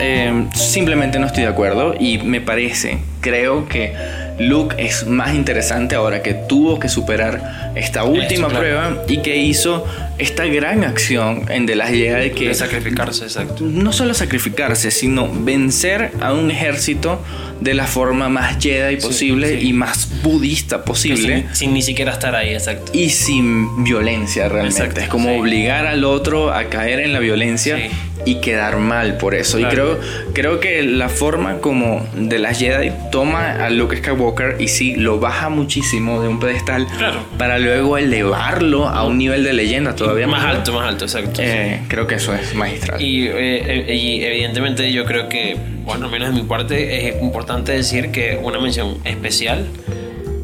Eh, 0.00 0.44
simplemente 0.54 1.18
no 1.18 1.26
estoy 1.26 1.42
de 1.44 1.48
acuerdo 1.50 1.94
y 1.98 2.18
me 2.18 2.40
parece, 2.40 2.98
creo 3.20 3.68
que 3.68 3.92
Luke 4.38 4.76
es 4.78 5.06
más 5.06 5.34
interesante 5.34 5.94
ahora 5.94 6.22
que 6.22 6.32
tuvo 6.32 6.78
que 6.78 6.88
superar 6.88 7.69
esta 7.74 8.04
última 8.04 8.48
claro. 8.48 8.60
prueba 8.60 9.02
y 9.08 9.18
que 9.22 9.36
hizo 9.36 9.84
esta 10.18 10.44
gran 10.46 10.84
acción 10.84 11.44
en 11.48 11.66
The 11.66 11.76
Last 11.76 11.92
Jedi 11.94 12.30
que 12.30 12.48
De 12.48 12.54
sacrificarse, 12.54 13.24
exacto. 13.24 13.64
no 13.64 13.92
solo 13.92 14.12
sacrificarse, 14.14 14.90
sino 14.90 15.28
vencer 15.32 16.12
a 16.20 16.32
un 16.34 16.50
ejército 16.50 17.22
de 17.60 17.74
la 17.74 17.86
forma 17.86 18.28
más 18.28 18.56
Jedi 18.62 18.96
posible 18.96 19.60
sí. 19.60 19.68
y 19.68 19.72
más 19.72 20.08
budista 20.22 20.84
posible 20.84 21.44
Sin, 21.48 21.54
sin 21.54 21.74
ni 21.74 21.82
siquiera 21.82 22.12
estar 22.12 22.34
ahí, 22.34 22.50
exacto. 22.54 22.90
y 22.94 23.10
sin 23.10 23.84
violencia 23.84 24.48
realmente. 24.48 24.78
Exacto, 24.80 25.00
es 25.00 25.08
como 25.08 25.28
sí. 25.30 25.38
obligar 25.38 25.86
al 25.86 26.04
otro 26.04 26.52
a 26.52 26.64
caer 26.64 27.00
en 27.00 27.12
la 27.12 27.18
violencia 27.18 27.78
y 28.26 28.36
quedar 28.36 28.76
mal 28.76 29.16
por 29.16 29.34
eso. 29.34 29.58
Y 29.58 29.64
creo, 29.64 29.98
creo 30.34 30.60
que 30.60 30.82
la 30.82 31.08
forma 31.08 31.58
como 31.58 32.06
de 32.14 32.38
las 32.38 32.58
Jedi 32.58 32.92
toma 33.10 33.64
a 33.64 33.70
Luke 33.70 33.96
Skywalker 33.96 34.56
y 34.60 34.68
sí 34.68 34.94
lo 34.94 35.18
baja 35.20 35.48
muchísimo 35.48 36.20
de 36.20 36.28
un 36.28 36.38
pedestal 36.38 36.86
Claro. 36.98 37.24
para 37.38 37.58
luego 37.60 37.98
elevarlo 37.98 38.88
a 38.88 39.04
un 39.04 39.18
nivel 39.18 39.44
de 39.44 39.52
leyenda 39.52 39.94
todavía 39.94 40.26
más 40.26 40.44
alto, 40.44 40.72
más 40.72 40.88
alto, 40.88 41.04
exacto. 41.04 41.40
Eh, 41.42 41.80
creo 41.88 42.06
que 42.06 42.16
eso 42.16 42.34
es 42.34 42.54
magistral. 42.54 43.00
Y, 43.00 43.26
eh, 43.26 43.86
eh, 43.88 43.94
y 43.94 44.24
evidentemente 44.24 44.90
yo 44.92 45.04
creo 45.04 45.28
que, 45.28 45.56
bueno, 45.84 46.06
al 46.06 46.12
menos 46.12 46.34
de 46.34 46.40
mi 46.40 46.46
parte, 46.46 47.08
es 47.08 47.22
importante 47.22 47.72
decir 47.72 48.10
que 48.10 48.38
una 48.42 48.58
mención 48.58 48.98
especial 49.04 49.66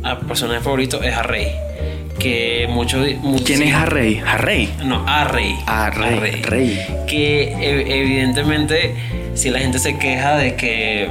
a 0.02 0.18
personaje 0.20 0.60
favorito 0.60 1.02
es 1.02 1.14
a 1.14 1.22
Rey. 1.22 1.48
Que 2.18 2.66
muchos... 2.70 3.06
¿Quién 3.44 3.62
es 3.62 3.74
Harrey? 3.74 4.22
Harrey. 4.24 4.72
No, 4.84 5.04
a 5.06 5.24
Rey. 5.24 5.54
A 5.66 5.90
Rey. 5.90 6.42
Rey. 6.42 6.80
Que 7.06 7.52
evidentemente, 7.60 8.94
si 9.34 9.50
la 9.50 9.58
gente 9.58 9.78
se 9.78 9.98
queja 9.98 10.36
de 10.36 10.54
que 10.54 11.08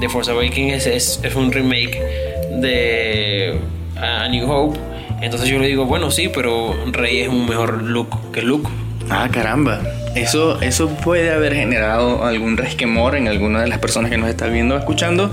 The 0.00 0.08
Force 0.08 0.30
Awakens 0.30 0.86
es, 0.86 0.86
es, 0.86 1.20
es 1.22 1.34
un 1.36 1.52
remake 1.52 2.00
de 2.60 3.58
A 3.96 4.28
New 4.28 4.50
Hope, 4.50 4.78
entonces 5.20 5.48
yo 5.48 5.58
le 5.58 5.66
digo, 5.66 5.84
bueno, 5.86 6.10
sí, 6.10 6.30
pero 6.32 6.74
Rey 6.92 7.20
es 7.20 7.28
un 7.28 7.48
mejor 7.48 7.82
look 7.82 8.32
que 8.32 8.42
Luke. 8.42 8.68
Ah, 9.10 9.28
caramba. 9.32 9.80
Eso, 10.14 10.60
eso 10.60 10.88
puede 10.88 11.32
haber 11.32 11.54
generado 11.54 12.24
algún 12.24 12.56
resquemor 12.56 13.14
en 13.16 13.28
alguna 13.28 13.60
de 13.62 13.68
las 13.68 13.78
personas 13.78 14.10
que 14.10 14.18
nos 14.18 14.28
están 14.28 14.52
viendo 14.52 14.74
o 14.74 14.78
escuchando. 14.78 15.30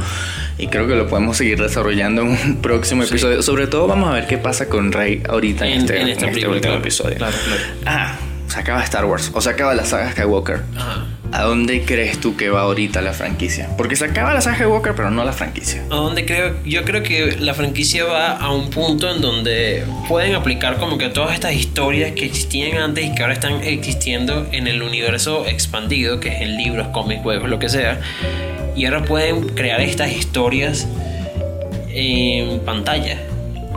Y 0.58 0.68
creo 0.68 0.88
que 0.88 0.96
lo 0.96 1.08
podemos 1.08 1.36
seguir 1.38 1.60
desarrollando 1.62 2.22
en 2.22 2.28
un 2.30 2.56
próximo 2.62 3.04
Sí. 3.04 3.10
episodio. 3.10 3.42
Sobre 3.42 3.68
todo 3.68 3.88
vamos 3.88 4.10
a 4.10 4.14
ver 4.14 4.28
qué 4.28 4.38
pasa 4.38 4.68
con 4.70 4.92
Rey 4.92 5.22
ahorita 5.28 5.66
en, 5.68 5.74
En- 5.74 5.80
este, 5.82 6.02
en 6.02 6.08
esta 6.10 6.26
en 6.26 6.30
este 6.30 6.46
película, 6.48 6.56
último 6.56 6.72
claro. 6.74 6.82
episodio. 6.82 7.18
Claro, 7.18 7.36
claro. 7.46 7.62
Ah, 7.86 8.16
se 8.48 8.60
acaba 8.60 8.84
Star 8.84 9.06
Wars. 9.06 9.32
O 9.34 9.42
se 9.42 9.50
acaba 9.50 9.74
la 9.74 9.84
saga 9.86 10.12
Skywalker. 10.12 10.62
Ajá. 10.78 11.06
¿A 11.32 11.44
dónde 11.44 11.84
crees 11.84 12.20
tú 12.20 12.38
que 12.38 12.50
va 12.50 12.62
ahorita 12.62 13.02
la 13.02 13.14
franquicia? 13.14 13.70
Porque 13.78 13.96
se 13.96 14.06
acaba 14.06 14.34
la 14.34 14.42
saga 14.42 14.68
Walker, 14.68 14.94
pero 14.96 15.12
no 15.12 15.24
la 15.26 15.34
franquicia. 15.34 15.84
¿A 15.90 15.96
dónde 15.96 16.26
creo? 16.26 16.56
Yo 16.64 16.84
creo 16.84 17.04
que 17.04 17.38
la 17.40 17.54
franquicia 17.54 18.06
va 18.06 18.38
a 18.38 18.52
un 18.52 18.70
punto 18.70 19.14
en 19.14 19.22
donde 19.22 19.84
pueden 20.08 20.36
aplicar 20.36 20.78
como 20.78 20.98
que 20.98 21.10
todas 21.10 21.34
estas 21.34 21.54
historias 21.54 22.14
que 22.14 22.26
existían 22.26 22.78
antes 22.78 23.06
y 23.06 23.16
que 23.16 23.22
ahora 23.22 23.34
están 23.34 23.64
existiendo 23.64 24.48
en 24.52 24.68
el 24.68 24.82
universo 24.82 25.46
expandido, 25.46 26.20
que 26.20 26.30
es 26.30 26.42
en 26.42 26.58
libros, 26.58 26.88
cómics, 26.90 27.22
juegos, 27.22 27.50
lo 27.50 27.60
que 27.60 27.70
sea. 27.70 28.00
Y 28.76 28.86
ahora 28.86 29.04
pueden 29.04 29.50
crear 29.50 29.82
estas 29.82 30.12
historias 30.12 30.88
en 31.90 32.60
pantalla 32.60 33.20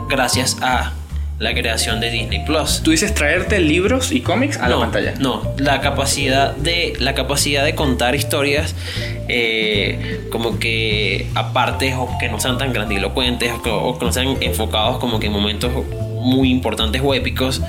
gracias 0.09 0.57
a 0.61 0.93
la 1.39 1.53
creación 1.53 2.01
de 2.01 2.11
Disney 2.11 2.43
Plus. 2.45 2.81
Tú 2.83 2.91
dices 2.91 3.13
traerte 3.13 3.59
libros 3.59 4.11
y 4.11 4.19
cómics 4.21 4.57
a 4.57 4.67
la 4.67 4.77
pantalla. 4.77 5.13
No, 5.19 5.53
la 5.57 5.79
capacidad 5.79 6.53
de 6.55 6.93
la 6.99 7.15
capacidad 7.15 7.63
de 7.63 7.75
contar 7.75 8.13
historias 8.13 8.75
eh, 9.29 10.27
como 10.31 10.59
que 10.59 11.27
aparte 11.35 11.95
o 11.95 12.09
que 12.19 12.27
no 12.27 12.39
sean 12.39 12.57
tan 12.57 12.73
grandilocuentes 12.73 13.51
o 13.65 13.97
que, 13.97 14.05
no 14.05 14.11
sean 14.11 14.35
enfocados 14.41 14.97
como 14.97 15.19
que 15.19 15.27
en 15.27 15.33
momentos 15.33 15.71
muy 16.21 16.51
importantes 16.51 17.01
o 17.03 17.13
épicos. 17.13 17.61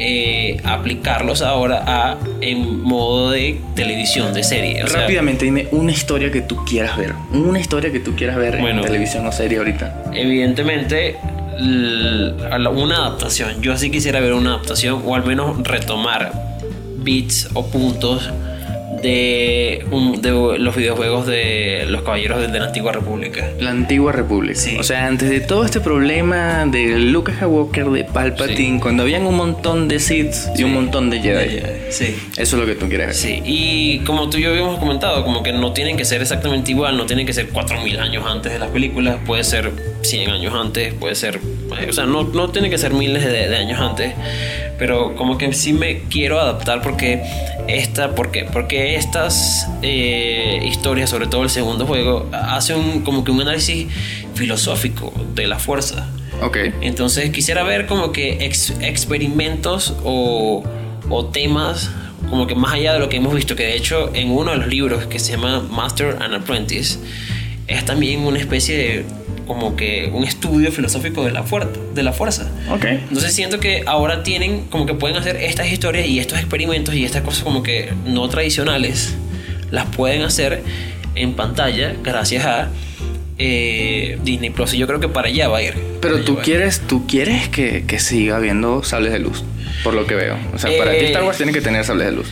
Eh, 0.00 0.60
aplicarlos 0.62 1.42
ahora 1.42 1.82
a 1.84 2.18
en 2.40 2.82
modo 2.82 3.32
de 3.32 3.60
televisión, 3.74 4.32
de 4.32 4.44
serie. 4.44 4.84
Rápidamente, 4.84 5.44
dime 5.44 5.66
una 5.72 5.90
historia 5.90 6.30
que 6.30 6.40
tú 6.40 6.64
quieras 6.64 6.96
ver. 6.96 7.14
Una 7.32 7.58
historia 7.58 7.90
que 7.90 7.98
tú 7.98 8.14
quieras 8.14 8.36
ver 8.36 8.54
en 8.54 8.80
televisión 8.80 9.26
o 9.26 9.32
serie 9.32 9.58
ahorita. 9.58 10.04
Evidentemente, 10.14 11.16
una 11.58 12.96
adaptación. 12.96 13.60
Yo 13.62 13.76
sí 13.76 13.90
quisiera 13.90 14.20
ver 14.20 14.32
una 14.32 14.54
adaptación 14.54 15.02
o 15.04 15.14
al 15.14 15.24
menos 15.24 15.58
retomar 15.62 16.32
bits 16.98 17.48
o 17.54 17.66
puntos 17.66 18.30
de, 19.02 19.84
de 20.20 20.58
los 20.58 20.76
videojuegos 20.76 21.26
de 21.26 21.84
los 21.88 22.02
caballeros 22.02 22.40
de, 22.40 22.58
la 22.58 22.66
antigua 22.66 22.92
república. 22.92 23.50
La 23.60 23.70
antigua 23.70 24.12
república. 24.12 24.60
O 24.78 24.82
sea, 24.82 25.06
antes 25.06 25.30
de 25.30 25.40
todo 25.40 25.64
este 25.64 25.80
problema 25.80 26.66
de 26.66 26.98
Lucas 26.98 27.36
Skywalker, 27.36 27.86
de 27.86 28.04
Palpatine, 28.04 28.80
cuando 28.80 29.02
habían 29.02 29.26
un 29.26 29.36
montón 29.36 29.88
de 29.88 29.98
Sith 29.98 30.34
y 30.56 30.64
un 30.64 30.74
montón 30.74 31.10
de 31.10 31.20
Jedi. 31.20 31.62
Sí. 31.90 32.16
Eso 32.36 32.56
es 32.56 32.60
lo 32.60 32.66
que 32.66 32.74
tú 32.74 32.88
quieres 32.88 33.08
ver. 33.08 33.16
Sí. 33.16 33.42
Y 33.44 33.98
como 34.00 34.28
tú 34.30 34.38
y 34.38 34.42
yo 34.42 34.50
habíamos 34.50 34.78
comentado, 34.78 35.24
como 35.24 35.42
que 35.42 35.52
no 35.52 35.72
tienen 35.72 35.96
que 35.96 36.04
ser 36.04 36.20
exactamente 36.20 36.70
igual, 36.70 36.96
no 36.96 37.06
tienen 37.06 37.26
que 37.26 37.32
ser 37.32 37.48
4000 37.48 38.00
años 38.00 38.24
antes 38.26 38.52
de 38.52 38.58
las 38.58 38.70
películas, 38.70 39.18
puede 39.26 39.44
ser 39.44 39.72
100 40.02 40.30
años 40.30 40.54
antes, 40.54 40.94
puede 40.94 41.14
ser. 41.14 41.40
O 41.88 41.92
sea, 41.92 42.04
no, 42.04 42.24
no 42.24 42.50
tiene 42.50 42.70
que 42.70 42.78
ser 42.78 42.92
miles 42.92 43.24
de, 43.24 43.48
de 43.48 43.56
años 43.56 43.80
antes 43.80 44.14
pero 44.78 45.16
como 45.16 45.36
que 45.36 45.52
sí 45.52 45.72
me 45.72 46.02
quiero 46.04 46.40
adaptar 46.40 46.80
porque 46.80 47.20
esta, 47.66 48.14
¿por 48.14 48.30
Porque 48.52 48.94
estas 48.94 49.66
eh, 49.82 50.62
historias, 50.64 51.10
sobre 51.10 51.26
todo 51.26 51.42
el 51.42 51.50
segundo 51.50 51.84
juego, 51.84 52.30
hacen 52.32 53.02
como 53.02 53.24
que 53.24 53.32
un 53.32 53.40
análisis 53.40 53.88
filosófico 54.34 55.12
de 55.34 55.48
la 55.48 55.58
fuerza. 55.58 56.08
Ok. 56.40 56.56
Entonces 56.80 57.30
quisiera 57.30 57.64
ver 57.64 57.86
como 57.86 58.12
que 58.12 58.44
experimentos 58.80 59.94
o, 60.04 60.62
o 61.10 61.26
temas 61.26 61.90
como 62.30 62.46
que 62.46 62.54
más 62.54 62.74
allá 62.74 62.92
de 62.92 63.00
lo 63.00 63.08
que 63.08 63.16
hemos 63.16 63.34
visto, 63.34 63.56
que 63.56 63.64
de 63.64 63.74
hecho 63.74 64.14
en 64.14 64.30
uno 64.30 64.52
de 64.52 64.58
los 64.58 64.68
libros 64.68 65.06
que 65.06 65.18
se 65.18 65.32
llama 65.32 65.60
Master 65.70 66.18
and 66.20 66.34
Apprentice, 66.34 66.98
es 67.66 67.84
también 67.84 68.20
una 68.20 68.38
especie 68.38 68.76
de 68.76 69.04
como 69.48 69.74
que 69.74 70.10
un 70.12 70.24
estudio 70.24 70.70
filosófico 70.70 71.24
de 71.24 71.32
la, 71.32 71.42
fuerza, 71.42 71.70
de 71.94 72.02
la 72.02 72.12
fuerza. 72.12 72.48
Ok. 72.70 72.84
Entonces 72.84 73.32
siento 73.32 73.58
que 73.58 73.82
ahora 73.86 74.22
tienen 74.22 74.66
como 74.66 74.86
que 74.86 74.94
pueden 74.94 75.16
hacer 75.16 75.36
estas 75.36 75.72
historias 75.72 76.06
y 76.06 76.20
estos 76.20 76.38
experimentos 76.38 76.94
y 76.94 77.04
estas 77.04 77.22
cosas 77.22 77.42
como 77.42 77.62
que 77.62 77.92
no 78.06 78.28
tradicionales, 78.28 79.16
las 79.70 79.86
pueden 79.86 80.22
hacer 80.22 80.62
en 81.14 81.34
pantalla 81.34 81.94
gracias 82.04 82.44
a 82.44 82.68
eh, 83.38 84.18
Disney 84.22 84.50
Plus. 84.50 84.74
Y 84.74 84.78
yo 84.78 84.86
creo 84.86 85.00
que 85.00 85.08
para 85.08 85.28
allá 85.28 85.48
va 85.48 85.58
a 85.58 85.62
ir. 85.62 85.74
Pero 86.00 86.20
tú 86.20 86.38
quieres, 86.44 86.80
tú 86.80 87.06
quieres 87.06 87.48
que, 87.48 87.84
que, 87.86 87.98
siga 87.98 88.36
habiendo 88.36 88.84
sables 88.84 89.12
de 89.12 89.18
luz, 89.18 89.42
por 89.82 89.94
lo 89.94 90.06
que 90.06 90.14
veo. 90.14 90.36
O 90.54 90.58
sea, 90.58 90.70
para 90.78 90.92
ti 90.92 91.06
Star 91.06 91.24
Wars 91.24 91.38
tiene 91.38 91.52
que 91.52 91.60
tener 91.60 91.84
sables 91.84 92.06
de 92.06 92.12
luz 92.12 92.28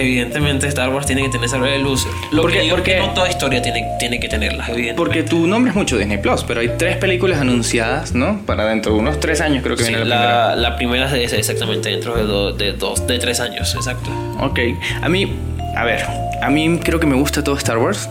evidentemente 0.00 0.66
Star 0.68 0.88
Wars 0.90 1.06
tiene 1.06 1.22
que 1.22 1.28
tener 1.28 1.46
esa 1.46 1.58
de 1.58 1.78
luz. 1.78 2.06
Lo 2.32 2.42
porque, 2.42 2.60
que 2.60 2.70
porque 2.70 2.98
no 2.98 3.10
toda 3.10 3.28
historia 3.28 3.60
tiene, 3.62 3.84
tiene 3.98 4.20
que 4.20 4.28
tenerla, 4.28 4.68
Porque 4.96 5.22
tu 5.22 5.46
nombre 5.46 5.70
es 5.70 5.76
mucho 5.76 5.96
Disney 5.96 6.18
Plus, 6.18 6.44
pero 6.44 6.60
hay 6.60 6.70
tres 6.78 6.96
películas 6.96 7.40
anunciadas, 7.40 8.14
¿no? 8.14 8.40
Para 8.46 8.66
dentro 8.66 8.92
de 8.92 8.98
unos 8.98 9.20
tres 9.20 9.40
años 9.40 9.62
creo 9.62 9.76
que 9.76 9.84
viene 9.84 10.04
la, 10.04 10.54
la 10.56 10.76
primera. 10.76 11.06
La 11.06 11.08
primera 11.08 11.16
es 11.16 11.32
exactamente 11.32 11.90
dentro 11.90 12.52
de, 12.52 12.64
de 12.64 12.72
dos, 12.72 13.06
de 13.06 13.18
tres 13.18 13.40
años, 13.40 13.74
exacto. 13.74 14.10
Ok, 14.40 14.60
a 15.02 15.08
mí, 15.08 15.32
a 15.76 15.84
ver, 15.84 16.04
a 16.40 16.50
mí 16.50 16.78
creo 16.82 17.00
que 17.00 17.06
me 17.06 17.16
gusta 17.16 17.42
todo 17.42 17.56
Star 17.56 17.78
Wars 17.78 18.08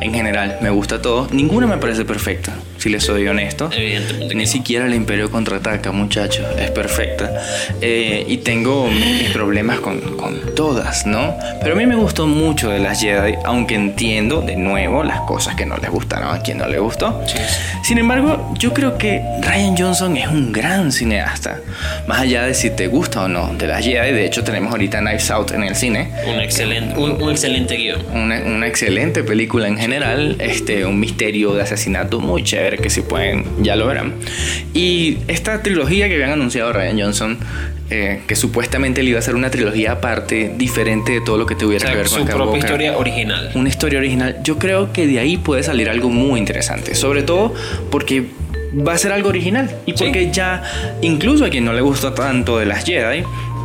en 0.00 0.12
general, 0.12 0.58
me 0.60 0.70
gusta 0.70 1.00
todo. 1.00 1.28
Ninguna 1.30 1.66
me 1.66 1.76
parece 1.78 2.04
perfecta, 2.04 2.52
si 2.80 2.88
les 2.88 3.04
soy 3.04 3.26
honesto. 3.28 3.70
Evidentemente. 3.72 4.34
Ni 4.34 4.46
siquiera 4.46 4.86
el 4.86 4.94
Imperio 4.94 5.30
contraataca, 5.30 5.92
muchachos. 5.92 6.46
Es 6.58 6.70
perfecta. 6.70 7.30
Eh, 7.80 8.24
y 8.26 8.38
tengo 8.38 8.88
mis 8.88 9.30
problemas 9.30 9.80
con, 9.80 10.00
con, 10.16 10.54
todas, 10.54 11.06
¿no? 11.06 11.36
Pero 11.60 11.74
a 11.74 11.78
mí 11.78 11.86
me 11.86 11.94
gustó 11.94 12.26
mucho 12.26 12.70
de 12.70 12.78
las 12.78 13.00
Jedi, 13.00 13.34
aunque 13.44 13.74
entiendo 13.74 14.40
de 14.40 14.56
nuevo 14.56 15.04
las 15.04 15.20
cosas 15.20 15.54
que 15.54 15.66
no 15.66 15.76
les 15.76 15.90
gustaron 15.90 16.34
a 16.34 16.40
quien 16.40 16.58
no 16.58 16.66
le 16.66 16.78
gustó. 16.78 17.22
Sin 17.82 17.98
embargo, 17.98 18.54
yo 18.58 18.72
creo 18.72 18.96
que 18.96 19.22
Ryan 19.42 19.76
Johnson 19.76 20.16
es 20.16 20.28
un 20.28 20.52
gran 20.52 20.92
cineasta. 20.92 21.60
Más 22.06 22.20
allá 22.20 22.44
de 22.44 22.54
si 22.54 22.70
te 22.70 22.86
gusta 22.88 23.24
o 23.24 23.28
no 23.28 23.52
de 23.54 23.66
las 23.66 23.84
Jedi, 23.84 24.12
de 24.12 24.24
hecho 24.24 24.42
tenemos 24.44 24.72
ahorita 24.72 25.00
Knives 25.00 25.30
Out 25.30 25.52
en 25.52 25.64
el 25.64 25.76
cine. 25.76 26.10
Un 26.26 26.40
excelente, 26.40 26.98
un, 26.98 27.30
excelente 27.30 27.76
guion. 27.76 28.00
Una, 28.12 28.40
una 28.40 28.66
excelente 28.66 29.22
película 29.22 29.68
en 29.68 29.76
general 29.76 29.90
general, 29.90 30.36
este, 30.38 30.86
un 30.86 31.00
misterio 31.00 31.52
de 31.52 31.62
asesinato 31.62 32.20
muy 32.20 32.44
chévere 32.44 32.69
que 32.78 32.90
si 32.90 33.02
pueden, 33.02 33.44
ya 33.62 33.76
lo 33.76 33.86
verán. 33.86 34.14
Y 34.74 35.18
esta 35.28 35.62
trilogía 35.62 36.08
que 36.08 36.14
habían 36.14 36.30
anunciado 36.30 36.72
Ryan 36.72 37.00
Johnson, 37.00 37.38
eh, 37.90 38.22
que 38.26 38.36
supuestamente 38.36 39.02
le 39.02 39.10
iba 39.10 39.18
a 39.18 39.22
ser 39.22 39.34
una 39.34 39.50
trilogía 39.50 39.92
aparte, 39.92 40.52
diferente 40.56 41.12
de 41.12 41.20
todo 41.20 41.38
lo 41.38 41.46
que 41.46 41.56
tuviera 41.56 41.90
que 41.90 41.96
ver 41.96 42.08
con 42.08 42.20
su 42.20 42.24
propia 42.24 42.58
historia 42.58 42.96
original. 42.96 43.50
Una 43.54 43.68
historia 43.68 43.98
original. 43.98 44.36
Yo 44.44 44.58
creo 44.58 44.92
que 44.92 45.06
de 45.06 45.18
ahí 45.18 45.36
puede 45.36 45.62
salir 45.62 45.88
algo 45.88 46.08
muy 46.08 46.38
interesante, 46.38 46.94
sobre 46.94 47.22
todo 47.22 47.52
porque 47.90 48.26
va 48.86 48.92
a 48.92 48.98
ser 48.98 49.12
algo 49.12 49.28
original 49.28 49.74
y 49.86 49.94
porque 49.94 50.30
ya 50.30 50.62
incluso 51.02 51.44
a 51.44 51.50
quien 51.50 51.64
no 51.64 51.72
le 51.72 51.80
gusta 51.80 52.14
tanto 52.14 52.58
de 52.58 52.66
las 52.66 52.84
Jedi 52.84 53.24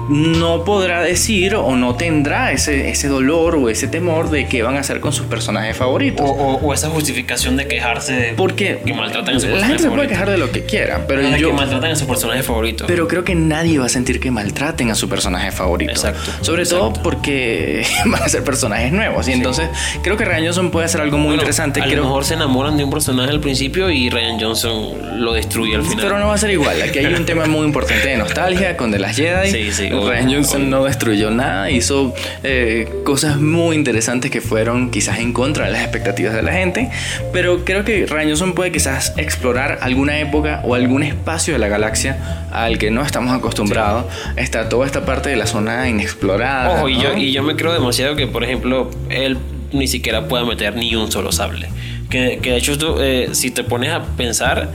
no 0.10 0.64
podrá 0.64 1.02
decir 1.02 1.56
o 1.56 1.76
no 1.76 1.96
tendrá 1.96 2.52
ese, 2.52 2.90
ese 2.90 3.08
dolor 3.08 3.56
o 3.56 3.70
ese 3.70 3.88
temor 3.88 4.30
de 4.30 4.48
qué 4.48 4.64
van 4.64 4.78
a 4.78 4.82
hacer 4.82 5.00
con 5.00 5.14
sus 5.14 5.26
personajes 5.26 5.76
favoritos. 5.76 6.26
O, 6.28 6.74
esa 6.74 6.90
justificación 6.90 7.56
de 7.58 7.68
quejarse 7.68 8.14
de 8.14 8.34
Porque 8.34 8.82
que 8.86 8.94
maltratan 8.94 9.36
a 9.36 9.40
su 9.40 9.48
La 9.48 9.68
gente 9.68 9.84
se 9.84 9.90
puede 9.90 10.08
quejar 10.08 10.30
de 10.30 10.38
lo 10.38 10.52
que 10.52 10.66
quiera, 10.66 11.06
pero 11.08 11.22
yo, 11.38 11.50
que 11.50 11.54
maltratan 11.54 11.92
a 11.92 11.96
su 11.96 12.06
personaje 12.06 12.44
favorito. 12.44 12.86
Pero 12.88 13.08
creo 13.08 13.24
que 13.24 13.36
nadie 13.36 13.80
va 13.80 13.86
a 13.86 13.90
sentir 13.90 14.20
que 14.20 14.32
maltraten 14.32 14.92
a 14.92 14.96
su 14.96 15.10
personaje 15.10 15.52
favorito. 15.52 15.92
Exacto. 15.92 16.32
Sobre 16.42 16.66
todo 16.66 16.94
porque 16.94 17.86
van 18.06 18.24
a 18.24 18.30
ser 18.30 18.44
personajes 18.44 18.92
nuevos. 18.92 19.28
Y 19.28 19.34
entonces 19.34 19.70
creo 20.04 20.18
que 20.18 20.26
Ryan 20.26 20.46
Johnson 20.46 20.72
puede 20.72 20.86
hacer 20.86 21.02
algo 21.02 21.18
muy 21.18 21.34
interesante. 21.36 21.82
A 21.82 21.88
lo 21.88 22.04
mejor 22.04 22.26
se 22.26 22.34
enamoran 22.36 22.78
de 22.78 22.84
un 22.84 22.92
personaje 22.92 23.32
al 23.32 23.40
principio 23.40 23.90
y 23.90 24.10
Ryan 24.10 24.40
Johnson 24.40 25.24
lo 25.24 25.34
destruye 25.34 25.76
al 25.76 25.84
final. 25.84 26.06
Pero 26.06 26.20
no 26.20 26.28
va 26.28 26.36
a 26.36 26.38
ser 26.38 26.52
igual. 26.52 26.82
Aquí 26.82 27.00
hay 27.00 27.14
un 27.14 27.26
tema 27.26 27.46
muy 27.46 27.66
importante 27.66 28.08
de 28.08 28.18
nostalgia 28.18 28.78
con 28.78 28.92
The 28.92 29.00
Last 29.00 29.18
Jedi. 29.18 29.52
Sí, 29.52 29.72
sí. 29.72 29.95
Ryan 30.04 30.32
Johnson 30.32 30.70
no 30.70 30.84
destruyó 30.84 31.32
nada, 31.32 31.70
hizo 31.72 32.14
eh, 32.44 32.90
cosas 33.04 33.38
muy 33.38 33.76
interesantes 33.76 34.32
que 34.32 34.42
fueron 34.42 34.92
quizás 34.92 35.20
en 35.20 35.34
contra 35.34 35.66
de 35.66 35.72
las 35.72 35.82
expectativas 35.82 36.34
de 36.34 36.44
la 36.44 36.54
gente, 36.54 36.90
pero 37.32 37.64
creo 37.66 37.84
que 37.84 38.06
Ryan 38.06 38.30
Johnson 38.30 38.54
puede 38.54 38.72
quizás 38.72 39.14
explorar 39.18 39.80
alguna 39.82 40.20
época 40.20 40.62
o 40.64 40.76
algún 40.76 41.04
espacio 41.04 41.54
de 41.54 41.60
la 41.60 41.68
galaxia 41.68 42.46
al 42.52 42.78
que 42.78 42.92
no 42.92 43.02
estamos 43.02 43.34
acostumbrados. 43.34 44.06
Está 44.36 44.70
toda 44.70 44.86
esta 44.86 45.06
parte 45.06 45.30
de 45.30 45.36
la 45.36 45.48
zona 45.48 45.90
inexplorada. 45.90 46.78
Ojo, 46.78 46.90
y, 46.90 47.00
yo, 47.00 47.16
y 47.16 47.32
yo 47.32 47.44
me 47.44 47.56
creo 47.56 47.74
demasiado 47.74 48.16
que, 48.16 48.28
por 48.28 48.44
ejemplo, 48.44 48.90
él 49.10 49.38
ni 49.72 49.88
siquiera 49.88 50.28
pueda 50.28 50.46
meter 50.46 50.76
ni 50.76 50.96
un 50.96 51.12
solo 51.12 51.32
sable. 51.32 51.68
Que, 52.10 52.40
que 52.42 52.52
de 52.52 52.58
hecho, 52.58 52.78
tú, 52.78 52.98
eh, 53.00 53.30
si 53.34 53.52
te 53.52 53.64
pones 53.64 53.92
a 53.92 54.04
pensar, 54.04 54.70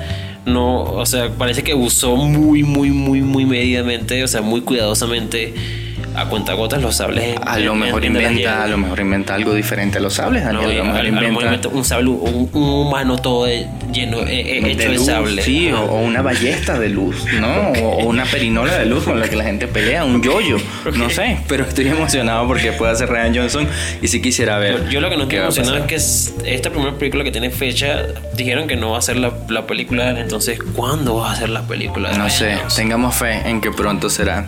no, 0.46 0.82
o 0.82 1.06
sea, 1.06 1.30
parece 1.36 1.62
que 1.62 1.74
usó 1.74 2.16
muy, 2.16 2.62
muy, 2.62 2.90
muy, 2.90 3.22
muy 3.22 3.44
medidamente, 3.44 4.22
o 4.24 4.28
sea, 4.28 4.42
muy 4.42 4.62
cuidadosamente 4.62 5.54
a 6.14 6.26
cuentagotas 6.26 6.82
los 6.82 6.96
sables. 6.96 7.36
A 7.44 7.58
lo 7.58 7.74
mejor 7.74 8.04
inventa, 8.04 8.64
a 8.64 8.66
lo 8.66 8.78
mejor 8.78 9.00
inventa 9.00 9.34
algo 9.34 9.54
diferente 9.54 9.98
a 9.98 10.00
los 10.00 10.14
sables, 10.14 10.44
Daniel. 10.44 10.80
a, 10.80 11.02
lo 11.02 11.12
mejor 11.12 11.44
inventa 11.44 11.68
un 11.68 11.84
sable, 11.84 12.10
un, 12.10 12.50
humano 12.52 13.16
todo 13.16 13.46
lleno, 13.92 14.20
eh, 14.20 14.58
eh, 14.58 14.72
hecho 14.72 14.90
de, 14.90 14.98
sable. 14.98 15.42
Sí, 15.42 15.70
o, 15.72 16.00
una 16.00 16.22
ballesta 16.22 16.78
de 16.78 16.88
luz, 16.88 17.24
¿no? 17.40 17.70
O, 17.80 18.04
una 18.04 18.24
perinola 18.24 18.76
de 18.78 18.86
luz 18.86 19.04
con 19.04 19.18
la 19.18 19.28
que 19.28 19.36
la 19.36 19.44
gente 19.44 19.66
pelea, 19.66 20.04
un 20.04 20.22
yoyo, 20.22 20.58
no 20.96 21.10
sé. 21.10 21.38
Pero 21.48 21.64
estoy 21.64 21.88
emocionado 21.88 22.46
porque 22.46 22.72
puede 22.72 22.92
hacer 22.92 23.08
Ryan 23.08 23.34
Johnson 23.34 23.68
y 24.02 24.08
si 24.08 24.20
quisiera 24.20 24.58
ver. 24.58 24.88
Yo, 24.88 25.00
lo 25.00 25.08
que 25.08 25.16
no 25.16 25.22
estoy 25.22 25.38
emocionado 25.38 25.76
es 25.78 26.32
que 26.42 26.54
esta 26.54 26.70
primera 26.70 26.96
película 26.96 27.24
que 27.24 27.30
tiene 27.30 27.50
fecha, 27.50 28.06
dijeron 28.36 28.66
que 28.66 28.76
no 28.76 28.90
va 28.90 28.98
a 28.98 29.02
ser 29.02 29.16
la, 29.16 29.32
la 29.48 29.66
película, 29.66 30.18
entonces 30.18 30.58
¿cuándo 30.74 31.16
va 31.16 31.32
a 31.32 31.36
ser 31.36 31.48
la 31.48 31.62
película? 31.62 32.16
no 32.16 32.28
sé, 32.28 32.58
tengamos 32.74 33.14
fe 33.14 33.48
en 33.48 33.60
que 33.60 33.70
pronto 33.70 34.10
será. 34.10 34.46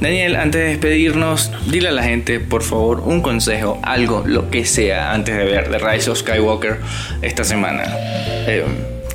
Daniel, 0.00 0.36
antes 0.36 0.60
de 0.60 0.68
despedir 0.68 1.03
despedirnos, 1.04 1.50
dile 1.66 1.88
a 1.88 1.92
la 1.92 2.02
gente, 2.02 2.40
por 2.40 2.62
favor, 2.62 3.00
un 3.00 3.20
consejo, 3.20 3.78
algo, 3.82 4.24
lo 4.26 4.50
que 4.50 4.64
sea, 4.64 5.12
antes 5.12 5.36
de 5.36 5.44
ver 5.44 5.70
The 5.70 5.78
Rise 5.78 6.10
of 6.10 6.18
Skywalker 6.18 6.80
esta 7.20 7.44
semana. 7.44 7.84
Eh, 7.86 8.64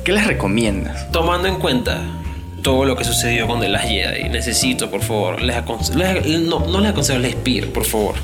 ¿Qué 0.04 0.12
les 0.12 0.26
recomiendas? 0.26 1.10
Tomando 1.10 1.48
en 1.48 1.56
cuenta 1.56 2.00
todo 2.62 2.84
lo 2.84 2.96
que 2.96 3.04
sucedió 3.04 3.46
con 3.46 3.60
The 3.60 3.68
Last 3.68 3.88
Jedi, 3.88 4.28
necesito, 4.28 4.90
por 4.90 5.02
favor, 5.02 5.42
les 5.42 5.56
no, 5.64 6.60
no 6.60 6.80
les 6.80 6.90
aconsejo, 6.90 7.18
les 7.18 7.34
pido, 7.34 7.72
por 7.72 7.84
favor. 7.84 8.14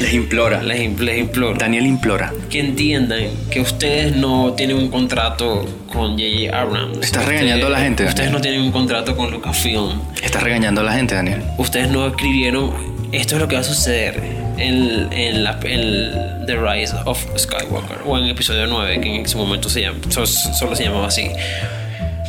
Les 0.00 0.14
implora. 0.14 0.62
Les, 0.62 0.80
implora. 0.80 1.58
Daniel 1.58 1.86
implora. 1.86 2.32
Que 2.50 2.60
entiendan 2.60 3.24
que 3.50 3.60
ustedes 3.60 4.16
no 4.16 4.52
tienen 4.54 4.76
un 4.76 4.88
contrato 4.88 5.64
con 5.92 6.12
J.J. 6.12 6.58
Abrams. 6.58 6.98
Estás 7.02 7.26
regañando 7.26 7.68
a 7.68 7.70
la 7.70 7.78
gente. 7.78 8.04
Ustedes 8.04 8.32
no 8.32 8.40
tienen 8.40 8.62
un 8.62 8.72
contrato 8.72 9.16
con 9.16 9.30
Lucasfilm. 9.30 10.00
Estás 10.20 10.42
regañando 10.42 10.80
a 10.80 10.84
la 10.84 10.92
gente, 10.94 11.14
Daniel. 11.14 11.42
Ustedes 11.58 11.88
no 11.88 12.06
escribieron. 12.08 12.91
Esto 13.12 13.34
es 13.34 13.40
lo 13.42 13.48
que 13.48 13.56
va 13.56 13.60
a 13.60 13.64
suceder 13.64 14.22
en, 14.56 15.12
en, 15.12 15.44
la, 15.44 15.58
en 15.64 16.46
The 16.46 16.56
Rise 16.56 16.94
of 17.04 17.22
Skywalker. 17.36 17.98
O 18.06 18.16
en 18.16 18.24
el 18.24 18.30
episodio 18.30 18.66
9, 18.66 19.00
que 19.00 19.16
en 19.16 19.26
ese 19.26 19.36
momento 19.36 19.68
se 19.68 19.82
llama, 19.82 19.98
solo 20.08 20.74
se 20.74 20.84
llamaba 20.84 21.08
así. 21.08 21.30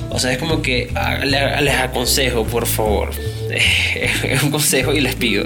O 0.10 0.20
sea, 0.20 0.34
es 0.34 0.38
como 0.38 0.62
que 0.62 0.90
ah, 0.96 1.20
les 1.24 1.76
aconsejo, 1.76 2.44
por 2.46 2.68
favor. 2.68 3.12
Es 4.24 4.42
un 4.42 4.50
consejo 4.50 4.94
y 4.94 5.00
les 5.00 5.16
pido 5.16 5.46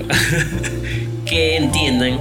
que 1.25 1.57
entiendan 1.57 2.19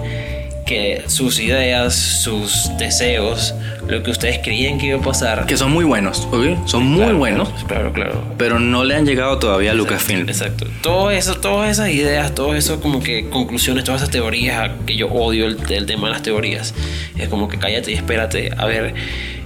que 0.66 1.04
sus 1.06 1.38
ideas, 1.38 1.94
sus 1.94 2.70
deseos, 2.76 3.54
lo 3.88 4.02
que 4.02 4.10
ustedes 4.10 4.40
creían 4.42 4.78
que 4.78 4.86
iba 4.88 4.98
a 4.98 5.02
pasar. 5.02 5.46
Que 5.46 5.56
son 5.56 5.70
muy 5.70 5.84
buenos, 5.84 6.26
¿ok? 6.32 6.66
Son 6.66 6.84
muy 6.84 7.12
buenos. 7.12 7.48
Claro, 7.68 7.92
claro. 7.92 8.22
Pero 8.36 8.58
no 8.58 8.84
le 8.84 8.96
han 8.96 9.06
llegado 9.06 9.38
todavía 9.38 9.70
a 9.70 9.74
Lucasfilm. 9.74 10.28
Exacto. 10.28 10.66
Todo 10.82 11.10
eso, 11.12 11.36
todas 11.36 11.70
esas 11.70 11.90
ideas, 11.90 12.34
todo 12.34 12.54
eso 12.54 12.80
como 12.80 13.00
que 13.00 13.28
conclusiones, 13.30 13.84
todas 13.84 14.02
esas 14.02 14.10
teorías, 14.10 14.72
que 14.84 14.96
yo 14.96 15.06
odio 15.06 15.46
el, 15.46 15.86
tema 15.86 16.08
de 16.08 16.12
las 16.12 16.22
teorías. 16.22 16.74
Es 17.16 17.28
como 17.28 17.48
que 17.48 17.58
cállate 17.58 17.92
y 17.92 17.94
espérate 17.94 18.50
a 18.56 18.66
ver 18.66 18.94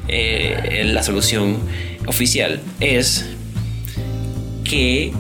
eh, 0.09 0.83
la 0.87 1.03
solución 1.03 1.59
oficial. 2.07 2.61
Es 2.81 3.27
que 4.65 5.13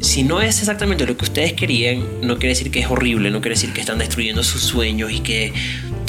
si 0.00 0.22
no 0.22 0.40
es 0.40 0.58
exactamente 0.58 1.06
lo 1.06 1.16
que 1.16 1.24
ustedes 1.24 1.52
querían, 1.52 2.02
no 2.22 2.38
quiere 2.38 2.48
decir 2.48 2.70
que 2.70 2.80
es 2.80 2.90
horrible, 2.90 3.30
no 3.30 3.40
quiere 3.40 3.54
decir 3.54 3.72
que 3.72 3.80
están 3.80 3.98
destruyendo 3.98 4.42
sus 4.42 4.62
sueños 4.62 5.12
y 5.12 5.20
que 5.20 5.52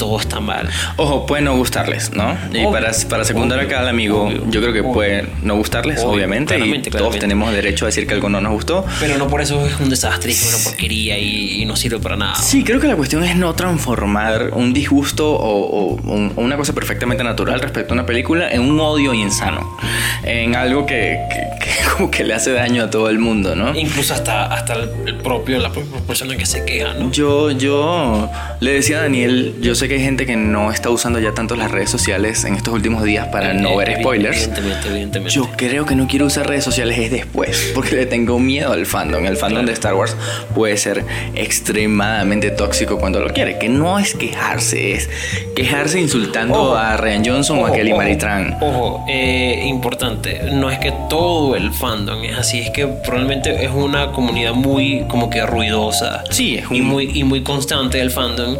todo 0.02 0.18
está 0.18 0.40
mal. 0.40 0.68
Ojo, 0.96 1.26
puede 1.26 1.42
no 1.42 1.56
gustarles, 1.56 2.10
¿no? 2.12 2.36
Y 2.52 2.64
para, 2.72 2.90
para 3.08 3.24
secundar 3.24 3.60
acá 3.60 3.78
al 3.78 3.88
amigo, 3.88 4.32
yo 4.50 4.60
creo 4.60 4.72
que 4.72 4.82
puede 4.82 5.28
no 5.42 5.54
gustarles, 5.54 6.00
obviamente, 6.00 6.58
y 6.58 6.82
todos 6.82 7.20
tenemos 7.20 7.52
derecho 7.52 7.84
a 7.84 7.88
decir 7.88 8.08
que 8.08 8.14
algo 8.14 8.28
no 8.28 8.40
nos 8.40 8.52
gustó. 8.52 8.84
Pero 8.98 9.16
no 9.16 9.28
por 9.28 9.42
eso 9.42 9.64
es 9.64 9.78
un 9.78 9.90
desastre, 9.90 10.32
es 10.32 10.42
una 10.52 10.64
porquería 10.64 11.16
y, 11.20 11.64
no 11.66 11.76
sirve 11.76 12.00
para 12.00 12.16
nada. 12.16 12.34
Sí, 12.34 12.64
creo 12.64 12.80
que 12.80 12.88
la 12.88 12.96
cuestión 12.96 13.22
es 13.22 13.36
no 13.36 13.54
transformar 13.54 14.50
un 14.54 14.72
disgusto 14.72 15.30
o, 15.30 15.94
una 16.34 16.56
cosa 16.56 16.72
perfectamente 16.72 17.22
natural 17.22 17.60
respecto 17.60 17.92
a 17.92 17.94
una 17.94 18.04
película 18.04 18.50
en 18.50 18.62
un 18.62 18.80
odio 18.80 19.14
insano, 19.14 19.76
en 20.24 20.56
algo 20.56 20.84
que, 20.84 21.16
como 21.96 22.10
que 22.10 22.24
le 22.24 22.34
hace 22.34 22.50
daño 22.50 22.82
a 22.82 22.90
todo 22.90 23.08
el 23.08 23.20
mundo, 23.20 23.54
¿no? 23.54 23.72
Incluso 23.78 24.14
hasta, 24.14 24.46
hasta 24.46 24.74
el 24.74 25.18
propio, 25.22 25.60
la 25.60 25.70
propia 25.70 26.00
persona 26.00 26.36
que 26.36 26.44
se 26.44 26.64
queja, 26.64 26.94
¿no? 26.94 27.12
Yo, 27.12 27.52
yo 27.52 28.28
le 28.58 28.72
decía 28.72 28.98
a 28.98 29.02
Daniel, 29.02 29.54
yo 29.60 29.76
sé 29.76 29.86
que 29.86 29.91
hay 29.94 30.00
gente 30.00 30.26
que 30.26 30.36
no 30.36 30.70
está 30.70 30.90
usando 30.90 31.18
ya 31.18 31.32
tanto 31.32 31.56
las 31.56 31.70
redes 31.70 31.90
sociales 31.90 32.44
en 32.44 32.54
estos 32.54 32.74
últimos 32.74 33.04
días 33.04 33.28
para 33.28 33.54
no 33.54 33.76
ver 33.76 33.98
spoilers. 33.98 34.44
Evidentemente, 34.44 34.88
evidentemente. 34.88 35.34
Yo 35.34 35.48
creo 35.56 35.86
que 35.86 35.94
no 35.94 36.06
quiero 36.06 36.26
usar 36.26 36.46
redes 36.46 36.64
sociales 36.64 36.98
es 36.98 37.10
después, 37.10 37.72
porque 37.74 37.96
le 37.96 38.06
tengo 38.06 38.38
miedo 38.38 38.72
al 38.72 38.86
fandom. 38.86 39.24
El 39.26 39.36
fandom 39.36 39.66
de 39.66 39.72
Star 39.72 39.94
Wars 39.94 40.16
puede 40.54 40.76
ser 40.76 41.04
extremadamente 41.34 42.50
tóxico 42.50 42.98
cuando 42.98 43.20
lo 43.20 43.32
quiere, 43.32 43.58
que 43.58 43.68
no 43.68 43.98
es 43.98 44.14
quejarse, 44.14 44.92
es 44.92 45.08
quejarse 45.54 46.00
insultando 46.00 46.76
a 46.76 46.96
Ryan 46.96 47.24
Johnson 47.24 47.58
o 47.60 47.66
a 47.66 47.72
Kelly 47.72 47.92
Maritran. 47.92 48.56
Ojo, 48.60 49.04
eh, 49.08 49.64
importante, 49.66 50.50
no 50.52 50.70
es 50.70 50.78
que 50.78 50.92
todo 51.08 51.56
el 51.56 51.72
fandom 51.72 52.22
es 52.24 52.38
así, 52.38 52.60
es 52.60 52.70
que 52.70 52.86
probablemente 52.86 53.64
es 53.64 53.70
una 53.70 54.12
comunidad 54.12 54.54
muy 54.54 55.04
como 55.08 55.30
que 55.30 55.44
ruidosa. 55.44 56.24
Sí, 56.30 56.56
es 56.56 56.64
y 56.70 56.80
muy 56.80 57.10
y 57.14 57.24
muy 57.24 57.42
constante 57.42 58.00
el 58.00 58.10
fandom 58.10 58.56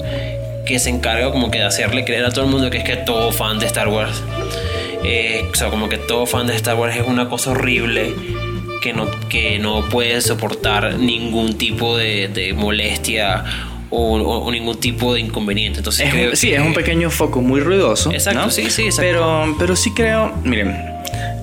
que 0.66 0.79
se 0.79 0.90
encarga 0.90 1.31
como 1.31 1.51
que 1.51 1.59
de 1.59 1.64
hacerle 1.64 2.05
creer 2.05 2.25
a 2.25 2.31
todo 2.31 2.44
el 2.44 2.51
mundo 2.51 2.70
que 2.70 2.79
es 2.79 2.85
que 2.85 2.96
todo 2.96 3.33
fan 3.33 3.59
de 3.59 3.66
Star 3.66 3.88
Wars. 3.88 4.22
Eh, 5.05 5.44
o 5.51 5.55
sea, 5.55 5.68
como 5.68 5.88
que 5.88 5.98
todo 5.98 6.27
fan 6.27 6.46
de 6.46 6.55
Star 6.55 6.77
Wars 6.77 6.96
es 6.96 7.07
una 7.07 7.29
cosa 7.29 7.51
horrible 7.51 8.14
que 8.83 8.92
no, 8.92 9.09
que 9.29 9.59
no 9.59 9.88
puede 9.88 10.20
soportar 10.20 10.94
ningún 10.98 11.57
tipo 11.57 11.96
de, 11.96 12.55
molestia 12.57 13.44
o, 13.90 14.51
ningún 14.51 14.79
tipo 14.79 15.14
de 15.14 15.20
inconveniente. 15.20 15.79
Entonces, 15.79 16.38
sí, 16.38 16.53
es 16.53 16.61
un 16.61 16.75
pequeño 16.75 17.11
foco 17.11 17.40
muy 17.40 17.61
ruidoso. 17.61 18.12
Exacto, 18.12 18.51
sí, 18.51 18.70
sí, 18.70 18.88
Pero, 18.96 19.55
pero 19.59 19.77
sí 19.77 19.92
creo, 19.94 20.35
miren, 20.44 20.77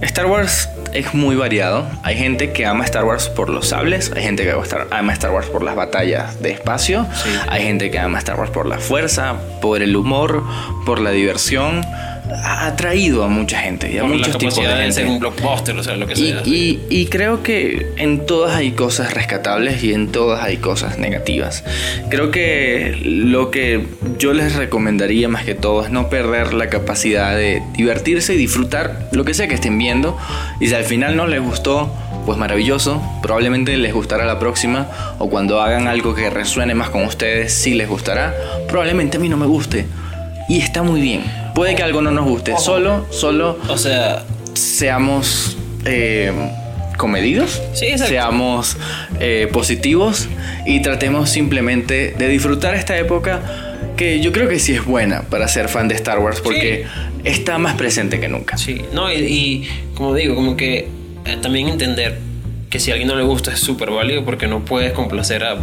Star 0.01 0.25
Wars 0.25 0.69
es 0.93 1.13
muy 1.13 1.35
variado. 1.35 1.87
Hay 2.03 2.15
gente 2.15 2.51
que 2.51 2.65
ama 2.65 2.85
Star 2.85 3.05
Wars 3.05 3.29
por 3.29 3.49
los 3.49 3.69
sables, 3.69 4.11
hay 4.15 4.23
gente 4.23 4.43
que 4.43 4.53
ama 4.91 5.13
Star 5.13 5.31
Wars 5.31 5.47
por 5.47 5.63
las 5.63 5.75
batallas 5.75 6.41
de 6.41 6.51
espacio, 6.51 7.05
hay 7.47 7.63
gente 7.63 7.91
que 7.91 7.99
ama 7.99 8.17
Star 8.19 8.39
Wars 8.39 8.51
por 8.51 8.65
la 8.65 8.77
fuerza, 8.77 9.35
por 9.61 9.81
el 9.81 9.95
humor, 9.95 10.43
por 10.85 10.99
la 10.99 11.11
diversión 11.11 11.81
ha 12.31 12.67
atraído 12.67 13.23
a 13.23 13.27
mucha 13.27 13.59
gente 13.59 13.91
y 13.91 13.97
a 13.97 14.03
muchos 14.03 14.37
tipos 14.37 14.55
de 14.55 14.67
gente. 14.67 15.05
un 15.05 15.19
blockbuster, 15.19 15.77
o 15.77 15.83
sea, 15.83 15.95
lo 15.95 16.07
que 16.07 16.15
sea. 16.15 16.41
Y, 16.45 17.07
creo 17.09 17.41
que 17.41 17.93
en 17.97 18.25
todas 18.25 18.55
hay 18.55 18.71
cosas 18.71 19.13
rescatables 19.13 19.83
y 19.83 19.93
en 19.93 20.11
todas 20.11 20.43
hay 20.43 20.57
cosas 20.57 20.99
negativas. 20.99 21.63
Creo 22.09 22.29
que 22.29 22.99
lo 23.03 23.49
que 23.49 23.87
yo 24.19 24.33
les 24.33 24.55
recomendaría 24.55 25.27
más 25.27 25.43
que 25.43 25.55
todo 25.55 25.83
es 25.83 25.89
no 25.89 26.09
perder 26.09 26.53
la 26.53 26.69
capacidad 26.69 27.35
de 27.35 27.63
divertirse 27.73 28.35
y 28.35 28.37
disfrutar 28.37 29.09
lo 29.11 29.25
que 29.25 29.33
sea 29.33 29.47
que 29.47 29.55
estén 29.55 29.77
viendo. 29.77 30.17
Y 30.59 30.67
si 30.67 30.75
al 30.75 30.83
final 30.83 31.15
no 31.15 31.25
les 31.25 31.41
gustó, 31.41 31.91
pues 32.25 32.37
maravilloso. 32.37 33.01
Probablemente 33.23 33.75
les 33.77 33.93
gustará 33.93 34.25
la 34.25 34.37
próxima 34.37 34.87
o 35.17 35.29
cuando 35.29 35.61
hagan 35.61 35.87
algo 35.87 36.13
que 36.13 36.29
resuene 36.29 36.75
más 36.75 36.89
con 36.89 37.03
ustedes, 37.05 37.53
sí 37.53 37.73
les 37.73 37.89
gustará. 37.89 38.35
Probablemente 38.67 39.17
a 39.17 39.19
mí 39.19 39.29
no 39.29 39.37
me 39.37 39.47
guste. 39.47 39.87
Y 40.47 40.59
está 40.59 40.83
muy 40.83 41.01
bien 41.01 41.48
Puede 41.59 41.75
que 41.75 41.83
algo 41.83 42.01
no 42.01 42.09
nos 42.09 42.25
guste. 42.25 42.57
Solo, 42.57 43.05
solo. 43.09 43.59
O 43.67 43.77
sea. 43.77 44.23
Seamos. 44.53 45.57
Eh, 45.83 46.31
comedidos, 46.95 47.61
sí, 47.73 47.97
seamos 47.97 48.77
eh, 49.19 49.49
positivos 49.51 50.29
y 50.65 50.81
tratemos 50.81 51.29
simplemente 51.29 52.13
de 52.17 52.27
disfrutar 52.29 52.75
esta 52.75 52.97
época 52.97 53.41
que 53.97 54.21
yo 54.21 54.31
creo 54.31 54.47
que 54.47 54.59
sí 54.59 54.73
es 54.73 54.85
buena 54.85 55.23
para 55.23 55.49
ser 55.49 55.67
fan 55.67 55.89
de 55.89 55.95
Star 55.95 56.19
Wars 56.19 56.39
porque 56.39 56.85
está 57.25 57.57
más 57.57 57.75
presente 57.75 58.21
que 58.21 58.29
nunca. 58.29 58.57
Sí, 58.57 58.81
no, 58.93 59.11
y, 59.11 59.67
como 59.95 60.13
digo, 60.13 60.35
como 60.35 60.55
que 60.55 60.87
eh, 61.25 61.37
también 61.41 61.67
entender 61.67 62.19
que 62.69 62.79
si 62.79 62.91
a 62.91 62.93
alguien 62.93 63.09
no 63.09 63.15
le 63.15 63.23
gusta 63.23 63.51
es 63.51 63.59
súper 63.59 63.89
válido 63.91 64.23
porque 64.23 64.47
no 64.47 64.63
puedes 64.63 64.93
complacer 64.93 65.43
a 65.43 65.57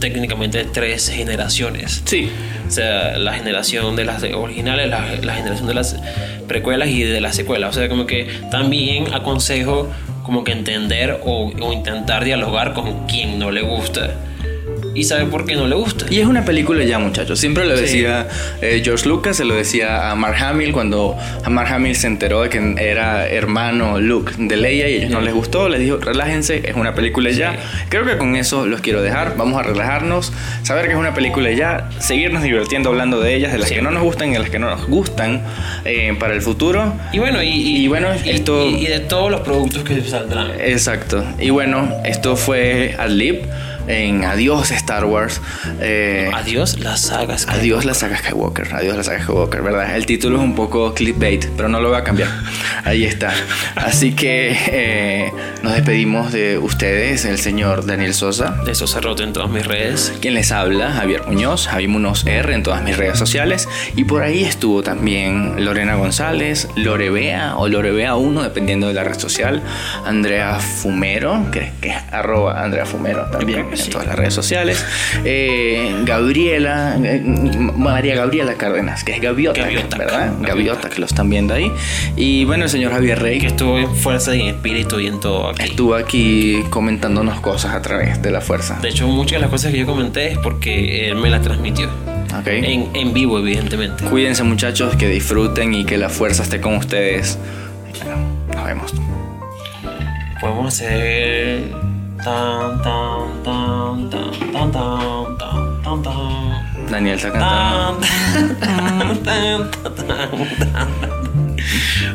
técnicamente 0.00 0.64
tres 0.64 1.08
generaciones. 1.08 2.02
Sí. 2.04 2.30
O 2.66 2.70
sea, 2.70 3.18
la 3.18 3.34
generación 3.34 3.96
de 3.96 4.04
las 4.04 4.22
originales, 4.22 4.88
la, 4.88 5.34
generación 5.34 5.66
de 5.66 5.74
las 5.74 5.96
precuelas 6.48 6.88
y 6.88 7.02
de 7.02 7.20
las 7.20 7.36
secuelas. 7.36 7.76
O 7.76 7.78
sea, 7.78 7.88
como 7.88 8.06
que 8.06 8.26
también 8.50 9.14
aconsejo 9.14 9.88
como 10.24 10.44
que 10.44 10.52
entender 10.52 11.20
o, 11.24 11.52
o 11.60 11.72
intentar 11.72 12.24
dialogar 12.24 12.72
con 12.74 13.06
quien 13.06 13.38
no 13.38 13.50
le 13.50 13.62
gusta 13.62 14.14
y 14.94 15.04
sabe 15.04 15.26
por 15.26 15.44
qué 15.44 15.54
no 15.54 15.66
le 15.66 15.76
gusta. 15.76 16.06
Y 16.10 16.20
es 16.20 16.26
una 16.26 16.44
película 16.44 16.84
ya, 16.84 16.98
muchachos. 16.98 17.38
Siempre 17.38 17.66
lo 17.66 17.76
decía 17.76 18.28
eh, 18.60 18.80
George 18.84 19.08
Lucas, 19.08 19.36
se 19.36 19.44
lo 19.44 19.54
decía 19.54 20.10
a 20.10 20.14
Mark 20.14 20.36
Hamill 20.42 20.72
cuando 20.72 21.16
Mark 21.48 21.72
Hamill 21.72 21.96
se 21.96 22.06
enteró 22.06 22.42
de 22.42 22.48
que 22.48 22.74
era 22.78 23.28
hermano 23.28 24.00
Luke 24.00 24.32
de 24.38 24.56
Leia 24.56 24.88
y 24.88 24.94
a 24.94 24.96
ellos 24.96 25.10
no 25.10 25.20
les 25.20 25.34
gustó. 25.34 25.68
Les 25.68 25.80
dijo, 25.80 25.98
relájense, 25.98 26.62
es 26.64 26.74
una 26.74 26.94
película 26.94 27.30
ya. 27.30 27.56
Creo 27.88 28.04
que 28.04 28.16
con 28.16 28.36
eso 28.36 28.66
los 28.66 28.80
quiero 28.80 29.02
dejar. 29.02 29.36
Vamos 29.36 29.58
a 29.58 29.62
relajarnos, 29.62 30.32
saber 30.62 30.86
que 30.86 30.92
es 30.92 30.98
una 30.98 31.14
película 31.14 31.50
ya, 31.52 31.90
seguirnos 31.98 32.42
divirtiendo 32.42 32.90
hablando 32.90 33.20
de 33.20 33.34
ellas, 33.34 33.52
de 33.52 33.58
las 33.58 33.70
que 33.70 33.82
no 33.82 33.90
nos 33.90 34.02
gustan 34.02 34.30
y 34.30 34.32
de 34.32 34.38
las 34.40 34.50
que 34.50 34.58
no 34.58 34.70
nos 34.70 34.86
gustan 34.86 35.42
eh, 35.84 36.14
para 36.18 36.34
el 36.34 36.42
futuro. 36.42 36.94
Y 37.12 37.18
bueno, 37.18 37.42
y, 37.42 37.86
bueno, 37.88 38.08
esto. 38.12 38.68
Y, 38.68 38.86
de 38.86 39.00
todos 39.00 39.30
los 39.30 39.40
productos 39.42 39.84
que 39.84 40.02
saldrán. 40.02 40.52
Exacto. 40.60 41.24
Y 41.38 41.50
bueno, 41.50 41.88
esto 42.04 42.36
fue 42.36 42.96
Al 42.98 43.18
Lib 43.18 43.46
en 43.86 44.24
Adiós 44.24 44.70
Star 44.70 45.04
Wars. 45.04 45.40
Eh, 45.80 46.30
adiós 46.34 46.78
la 46.78 46.96
saga 46.96 47.38
Skywalker. 47.38 47.60
Adiós 47.60 47.84
la 47.84 47.94
saga 47.94 48.18
Skywalker. 48.18 48.74
Adiós 48.74 48.96
la 48.96 49.04
saga 49.04 49.22
Skywalker, 49.22 49.62
¿verdad? 49.62 49.96
El 49.96 50.06
título 50.06 50.38
es 50.38 50.42
un 50.42 50.54
poco 50.54 50.94
clickbait, 50.94 51.46
pero 51.56 51.68
no 51.68 51.80
lo 51.80 51.88
voy 51.88 51.98
a 51.98 52.04
cambiar. 52.04 52.28
Ahí 52.84 53.04
está. 53.04 53.32
Así 53.76 54.12
que 54.14 54.56
eh, 54.66 55.32
nos 55.62 55.74
despedimos 55.74 56.32
de 56.32 56.58
ustedes, 56.58 57.24
el 57.24 57.38
señor 57.38 57.86
Daniel 57.86 58.14
Sosa. 58.14 58.56
De 58.64 58.74
Sosa 58.74 59.00
Roto 59.00 59.22
en 59.22 59.32
todas 59.32 59.50
mis 59.50 59.66
redes. 59.66 60.12
Quien 60.20 60.34
les 60.34 60.52
habla, 60.52 60.92
Javier 60.92 61.26
Muñoz, 61.26 61.66
Javier 61.66 61.88
Muñoz 61.90 62.26
R 62.26 62.54
en 62.54 62.62
todas 62.62 62.82
mis 62.82 62.96
redes 62.96 63.18
sociales. 63.18 63.68
Y 63.96 64.04
por 64.04 64.22
ahí 64.22 64.44
estuvo 64.44 64.82
también 64.82 65.64
Lorena 65.64 65.94
González, 65.94 66.68
Lorebea 66.76 67.56
o 67.56 67.68
Lorebea1, 67.68 68.42
dependiendo 68.42 68.88
de 68.88 68.94
la 68.94 69.04
red 69.04 69.18
social. 69.18 69.62
Andrea 70.04 70.58
Fumero, 70.58 71.50
que, 71.50 71.72
que 71.80 71.90
es 71.90 71.96
arroba 72.10 72.62
Andrea 72.62 72.86
Fumero 72.86 73.26
también. 73.30 73.66
En 73.72 73.90
todas 73.90 74.06
las 74.06 74.16
redes 74.16 74.34
sociales. 74.34 74.84
Eh, 75.24 76.02
Gabriela, 76.04 76.96
eh, 77.02 77.20
María 77.24 78.14
Gabriela 78.14 78.54
Cárdenas, 78.54 79.04
que 79.04 79.12
es 79.12 79.20
Gaviota, 79.20 79.60
Gaviota, 79.62 79.98
¿verdad? 79.98 80.26
Gaviota. 80.32 80.48
Gaviota, 80.48 80.90
que 80.90 81.00
lo 81.00 81.06
están 81.06 81.30
viendo 81.30 81.54
ahí. 81.54 81.70
Y 82.16 82.44
bueno, 82.44 82.64
el 82.64 82.70
señor 82.70 82.92
Javier 82.92 83.20
Rey, 83.20 83.38
Que 83.38 83.48
estuvo 83.48 83.78
en 83.78 83.94
fuerza 83.94 84.34
y 84.34 84.42
en 84.42 84.46
espíritu 84.48 85.00
y 85.00 85.06
en 85.06 85.20
todo 85.20 85.48
aquí. 85.48 85.64
estuvo 85.64 85.94
aquí 85.94 86.62
comentándonos 86.70 87.40
cosas 87.40 87.74
a 87.74 87.82
través 87.82 88.20
de 88.22 88.30
la 88.30 88.40
fuerza. 88.40 88.78
De 88.80 88.88
hecho, 88.88 89.06
muchas 89.08 89.32
de 89.32 89.40
las 89.40 89.50
cosas 89.50 89.72
que 89.72 89.78
yo 89.78 89.86
comenté 89.86 90.32
es 90.32 90.38
porque 90.38 91.08
él 91.08 91.16
me 91.16 91.30
las 91.30 91.42
transmitió. 91.42 91.88
Ok. 92.38 92.46
En, 92.46 92.88
en 92.94 93.12
vivo, 93.12 93.38
evidentemente. 93.38 94.04
Cuídense 94.04 94.42
muchachos, 94.44 94.94
que 94.96 95.08
disfruten 95.08 95.74
y 95.74 95.84
que 95.84 95.98
la 95.98 96.08
fuerza 96.08 96.42
esté 96.42 96.60
con 96.60 96.76
ustedes. 96.76 97.38
Bueno, 98.04 98.16
nos 98.54 98.64
vemos. 98.64 98.94
Podemos 100.40 100.74
hacer. 100.74 101.99
Daniel 106.90 107.16
está 107.16 107.32
cantando. 107.32 108.06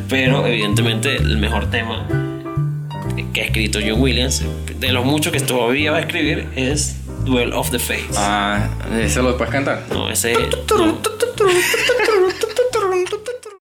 Pero 0.09 0.45
evidentemente 0.45 1.15
el 1.15 1.37
mejor 1.37 1.69
tema 1.69 2.07
que 3.33 3.41
ha 3.41 3.45
escrito 3.45 3.79
John 3.85 4.01
Williams, 4.01 4.43
de 4.79 4.91
los 4.91 5.05
muchos 5.05 5.31
que 5.33 5.39
todavía 5.39 5.91
va 5.91 5.97
a 5.97 6.01
escribir, 6.01 6.49
es 6.55 6.97
Duel 7.25 7.53
of 7.53 7.71
the 7.71 7.79
Fates. 7.79 8.15
Ah, 8.17 8.69
¿ese 9.01 9.21
lo 9.21 9.35
puedes 9.37 9.51
cantar? 9.51 9.83
No, 9.89 10.09
ese... 10.09 10.33
No. 10.33 10.99